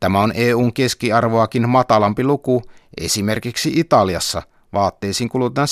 Tämä 0.00 0.20
on 0.20 0.32
EUn 0.34 0.72
keskiarvoakin 0.72 1.68
matalampi 1.68 2.24
luku, 2.24 2.62
esimerkiksi 3.00 3.72
Italiassa 3.74 4.42
vaatteisiin 4.72 5.28
kulutetaan 5.28 5.68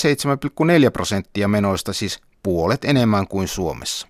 7,4 0.84 0.90
prosenttia 0.90 1.48
menoista, 1.48 1.92
siis 1.92 2.20
puolet 2.42 2.84
enemmän 2.84 3.28
kuin 3.28 3.48
Suomessa. 3.48 4.08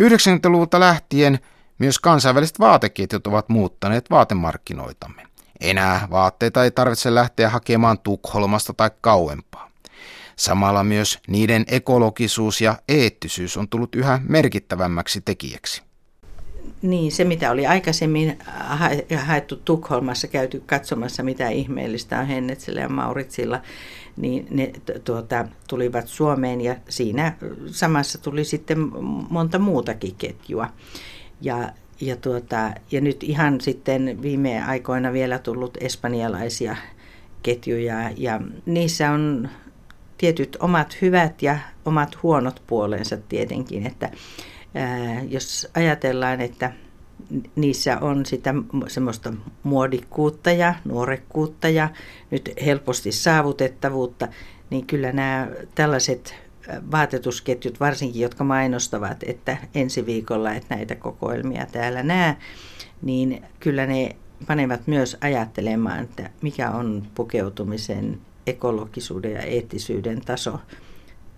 90-luvulta 0.00 0.80
lähtien 0.80 1.38
myös 1.78 1.98
kansainväliset 1.98 2.58
vaateketjut 2.58 3.26
ovat 3.26 3.48
muuttaneet 3.48 4.10
vaatemarkkinoitamme. 4.10 5.22
Enää 5.60 6.08
vaatteita 6.10 6.64
ei 6.64 6.70
tarvitse 6.70 7.14
lähteä 7.14 7.50
hakemaan 7.50 7.98
Tukholmasta 7.98 8.72
tai 8.72 8.90
kauempaa. 9.00 9.70
Samalla 10.36 10.84
myös 10.84 11.18
niiden 11.28 11.64
ekologisuus 11.68 12.60
ja 12.60 12.76
eettisyys 12.88 13.56
on 13.56 13.68
tullut 13.68 13.94
yhä 13.94 14.20
merkittävämmäksi 14.28 15.20
tekijäksi. 15.20 15.82
Niin, 16.82 17.12
se 17.12 17.24
mitä 17.24 17.50
oli 17.50 17.66
aikaisemmin 17.66 18.38
haettu 19.24 19.56
Tukholmassa, 19.56 20.28
käyty 20.28 20.62
katsomassa 20.66 21.22
mitä 21.22 21.48
ihmeellistä 21.48 22.20
on 22.20 22.26
Hennetsillä 22.26 22.80
ja 22.80 22.88
Mauritsilla, 22.88 23.60
niin 24.16 24.46
ne 24.50 24.72
tuota, 25.04 25.48
tulivat 25.68 26.08
Suomeen 26.08 26.60
ja 26.60 26.76
siinä 26.88 27.36
samassa 27.66 28.18
tuli 28.18 28.44
sitten 28.44 28.78
monta 29.30 29.58
muutakin 29.58 30.14
ketjua. 30.14 30.68
Ja 31.44 31.72
ja, 32.00 32.16
tuota, 32.16 32.70
ja 32.90 33.00
nyt 33.00 33.22
ihan 33.22 33.60
sitten 33.60 34.22
viime 34.22 34.64
aikoina 34.64 35.12
vielä 35.12 35.38
tullut 35.38 35.78
espanjalaisia 35.80 36.76
ketjuja. 37.42 38.10
Ja 38.16 38.40
niissä 38.66 39.10
on 39.10 39.48
tietyt 40.18 40.56
omat 40.60 40.96
hyvät 41.02 41.42
ja 41.42 41.58
omat 41.84 42.22
huonot 42.22 42.62
puolensa 42.66 43.16
tietenkin, 43.16 43.86
että 43.86 44.10
ää, 44.74 45.22
jos 45.22 45.68
ajatellaan, 45.74 46.40
että 46.40 46.72
niissä 47.56 47.98
on 47.98 48.26
sitä 48.26 48.54
semmoista 48.88 49.32
muodikkuutta 49.62 50.50
ja 50.50 50.74
nuorekkuutta 50.84 51.68
ja 51.68 51.88
nyt 52.30 52.50
helposti 52.66 53.12
saavutettavuutta, 53.12 54.28
niin 54.70 54.86
kyllä 54.86 55.12
nämä 55.12 55.48
tällaiset 55.74 56.34
vaatetusketjut 56.92 57.80
varsinkin, 57.80 58.22
jotka 58.22 58.44
mainostavat, 58.44 59.22
että 59.22 59.56
ensi 59.74 60.06
viikolla, 60.06 60.54
että 60.54 60.74
näitä 60.74 60.94
kokoelmia 60.94 61.66
täällä 61.66 62.02
nää, 62.02 62.40
niin 63.02 63.42
kyllä 63.60 63.86
ne 63.86 64.16
panevat 64.46 64.86
myös 64.86 65.16
ajattelemaan, 65.20 66.04
että 66.04 66.30
mikä 66.42 66.70
on 66.70 67.06
pukeutumisen 67.14 68.20
ekologisuuden 68.46 69.32
ja 69.32 69.42
eettisyyden 69.42 70.20
taso 70.20 70.60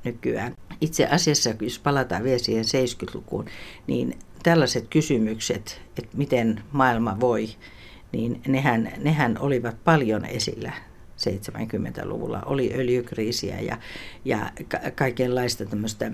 nykyään. 0.04 0.54
Itse 0.80 1.06
asiassa, 1.06 1.50
jos 1.60 1.78
palataan 1.78 2.24
vielä 2.24 2.38
siihen 2.38 2.64
70-lukuun, 2.64 3.44
niin 3.86 4.18
tällaiset 4.42 4.86
kysymykset, 4.88 5.80
että 5.98 6.16
miten 6.16 6.62
maailma 6.72 7.20
voi, 7.20 7.48
niin 8.12 8.42
nehän, 8.46 8.92
nehän 8.98 9.38
olivat 9.38 9.76
paljon 9.84 10.24
esillä 10.24 10.72
70-luvulla. 11.16 12.42
Oli 12.46 12.72
öljykriisiä 12.74 13.60
ja, 13.60 13.78
ja 14.24 14.50
ka- 14.68 14.90
kaikenlaista 14.94 15.66
tämmöistä 15.66 16.10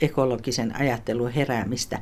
ekologisen 0.00 0.76
ajattelun 0.76 1.30
heräämistä, 1.30 2.00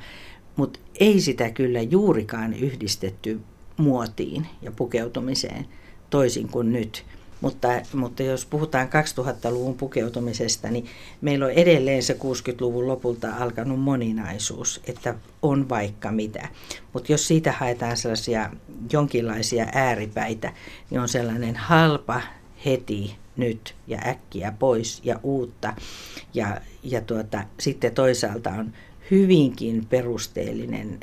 mutta 0.56 0.80
ei 1.00 1.20
sitä 1.20 1.50
kyllä 1.50 1.80
juurikaan 1.80 2.54
yhdistetty 2.54 3.40
muotiin 3.76 4.46
ja 4.62 4.72
pukeutumiseen 4.72 5.66
toisin 6.10 6.48
kuin 6.48 6.72
nyt. 6.72 7.04
Mutta, 7.40 7.68
mutta 7.92 8.22
jos 8.22 8.46
puhutaan 8.46 8.88
2000-luvun 8.88 9.74
pukeutumisesta, 9.74 10.68
niin 10.68 10.86
meillä 11.20 11.46
on 11.46 11.52
edelleen 11.52 12.02
se 12.02 12.12
60-luvun 12.12 12.86
lopulta 12.86 13.34
alkanut 13.36 13.80
moninaisuus, 13.80 14.80
että 14.86 15.14
on 15.42 15.68
vaikka 15.68 16.12
mitä. 16.12 16.48
Mutta 16.92 17.12
jos 17.12 17.28
siitä 17.28 17.52
haetaan 17.52 17.96
sellaisia 17.96 18.50
jonkinlaisia 18.92 19.66
ääripäitä, 19.72 20.52
niin 20.90 21.00
on 21.00 21.08
sellainen 21.08 21.56
halpa 21.56 22.20
heti 22.64 23.16
nyt 23.36 23.74
ja 23.86 23.98
äkkiä 24.06 24.52
pois 24.58 25.00
ja 25.04 25.20
uutta. 25.22 25.74
Ja, 26.34 26.60
ja 26.82 27.00
tuota, 27.00 27.44
sitten 27.60 27.94
toisaalta 27.94 28.50
on 28.50 28.72
hyvinkin 29.10 29.86
perusteellinen 29.86 31.00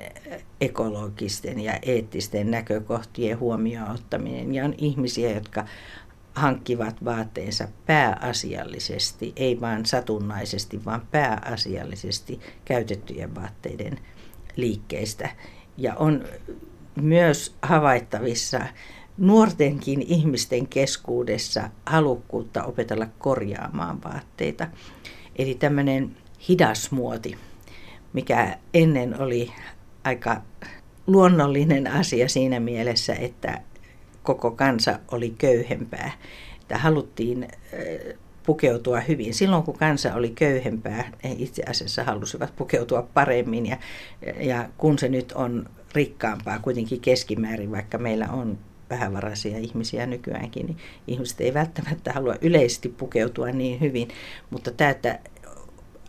ekologisten 0.62 1.60
ja 1.60 1.80
eettisten 1.82 2.52
näkökohtien 2.52 3.40
huomioon 3.40 3.92
ottaminen. 3.92 4.54
Ja 4.54 4.66
on 4.66 4.76
ihmisiä, 4.78 5.32
jotka 5.32 5.66
hankkivat 6.36 7.06
vaatteensa 7.06 7.68
pääasiallisesti, 7.86 9.34
ei 9.36 9.62
vain 9.62 9.86
satunnaisesti, 9.86 10.86
vaan 10.86 11.08
pääasiallisesti 11.12 12.40
käytettyjen 12.66 13.36
vaatteiden 13.36 14.00
liikkeistä. 14.56 15.30
Ja 15.78 15.96
on 15.96 16.26
myös 17.02 17.56
havaittavissa 17.62 18.60
nuortenkin 19.18 20.02
ihmisten 20.02 20.68
keskuudessa 20.68 21.70
halukkuutta 21.86 22.64
opetella 22.64 23.08
korjaamaan 23.20 24.04
vaatteita. 24.04 24.68
Eli 25.36 25.56
tämmöinen 25.56 26.18
hidas 26.50 26.92
muoti, 26.92 27.38
mikä 28.14 28.58
ennen 28.74 29.22
oli 29.22 29.52
aika 30.04 30.42
luonnollinen 31.08 31.88
asia 31.88 32.30
siinä 32.30 32.60
mielessä, 32.60 33.14
että 33.14 33.62
koko 34.26 34.52
kansa 34.52 35.00
oli 35.12 35.36
köyhempää. 35.38 36.12
Että 36.62 36.78
haluttiin 36.78 37.48
pukeutua 38.46 39.00
hyvin. 39.00 39.34
Silloin 39.34 39.64
kun 39.64 39.78
kansa 39.78 40.14
oli 40.14 40.30
köyhempää, 40.30 41.12
he 41.24 41.36
itse 41.38 41.64
asiassa 41.70 42.04
halusivat 42.04 42.56
pukeutua 42.56 43.08
paremmin. 43.14 43.66
Ja, 43.66 43.78
ja 44.40 44.70
kun 44.78 45.00
se 45.00 45.10
nyt 45.10 45.32
on 45.32 45.70
rikkaampaa 45.94 46.60
kuitenkin 46.60 47.02
keskimäärin, 47.02 47.72
vaikka 47.72 47.98
meillä 47.98 48.28
on 48.28 48.58
vähävaraisia 48.90 49.58
ihmisiä 49.58 50.06
nykyäänkin, 50.06 50.66
niin 50.66 50.78
ihmiset 51.08 51.42
ei 51.42 51.54
välttämättä 51.54 52.14
halua 52.14 52.36
yleisesti 52.42 52.90
pukeutua 52.90 53.52
niin 53.52 53.80
hyvin. 53.80 54.08
Mutta 54.50 54.72
tämä, 54.72 54.90
että 54.90 55.20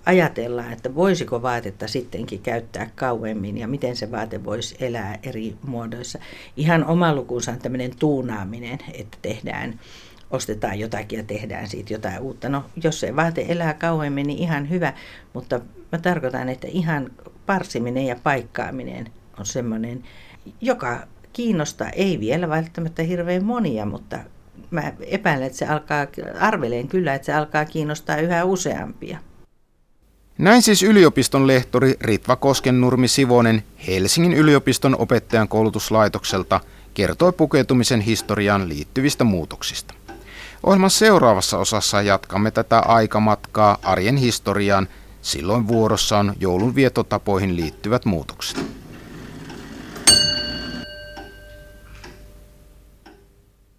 ajatellaan, 0.06 0.72
että 0.72 0.94
voisiko 0.94 1.42
vaatetta 1.42 1.88
sittenkin 1.88 2.40
käyttää 2.40 2.90
kauemmin 2.94 3.58
ja 3.58 3.68
miten 3.68 3.96
se 3.96 4.10
vaate 4.10 4.44
voisi 4.44 4.76
elää 4.80 5.18
eri 5.22 5.56
muodoissa. 5.66 6.18
Ihan 6.56 6.84
oma 6.84 7.14
lukunsa 7.14 7.52
on 7.52 7.58
tämmöinen 7.58 7.96
tuunaaminen, 7.98 8.78
että 8.92 9.18
tehdään, 9.22 9.80
ostetaan 10.30 10.78
jotakin 10.78 11.16
ja 11.16 11.24
tehdään 11.24 11.68
siitä 11.68 11.92
jotain 11.92 12.20
uutta. 12.20 12.48
No, 12.48 12.64
jos 12.82 13.00
se 13.00 13.16
vaate 13.16 13.46
elää 13.48 13.74
kauemmin, 13.74 14.26
niin 14.26 14.38
ihan 14.38 14.70
hyvä, 14.70 14.92
mutta 15.32 15.60
mä 15.92 15.98
tarkoitan, 15.98 16.48
että 16.48 16.66
ihan 16.70 17.10
parsiminen 17.46 18.06
ja 18.06 18.16
paikkaaminen 18.22 19.10
on 19.38 19.46
semmoinen, 19.46 20.04
joka 20.60 21.06
kiinnostaa, 21.32 21.90
ei 21.90 22.20
vielä 22.20 22.48
välttämättä 22.48 23.02
hirveän 23.02 23.44
monia, 23.44 23.86
mutta 23.86 24.18
mä 24.70 24.92
epäilen, 25.00 25.46
että 25.46 25.58
se 25.58 25.66
alkaa, 25.66 26.06
arveleen 26.40 26.88
kyllä, 26.88 27.14
että 27.14 27.26
se 27.26 27.32
alkaa 27.32 27.64
kiinnostaa 27.64 28.16
yhä 28.16 28.44
useampia. 28.44 29.18
Näin 30.38 30.62
siis 30.62 30.82
yliopiston 30.82 31.46
lehtori 31.46 31.94
Ritva 32.00 32.36
Koskennurmi 32.36 33.08
Sivonen 33.08 33.62
Helsingin 33.86 34.32
yliopiston 34.32 34.96
opettajan 34.98 35.48
koulutuslaitokselta 35.48 36.60
kertoi 36.94 37.32
pukeutumisen 37.32 38.00
historiaan 38.00 38.68
liittyvistä 38.68 39.24
muutoksista. 39.24 39.94
Ohjelman 40.62 40.90
seuraavassa 40.90 41.58
osassa 41.58 42.02
jatkamme 42.02 42.50
tätä 42.50 42.78
aikamatkaa 42.78 43.78
arjen 43.82 44.16
historiaan. 44.16 44.88
Silloin 45.22 45.68
vuorossa 45.68 46.18
on 46.18 46.34
joulun 46.40 46.74
vietotapoihin 46.74 47.56
liittyvät 47.56 48.04
muutokset. 48.04 48.85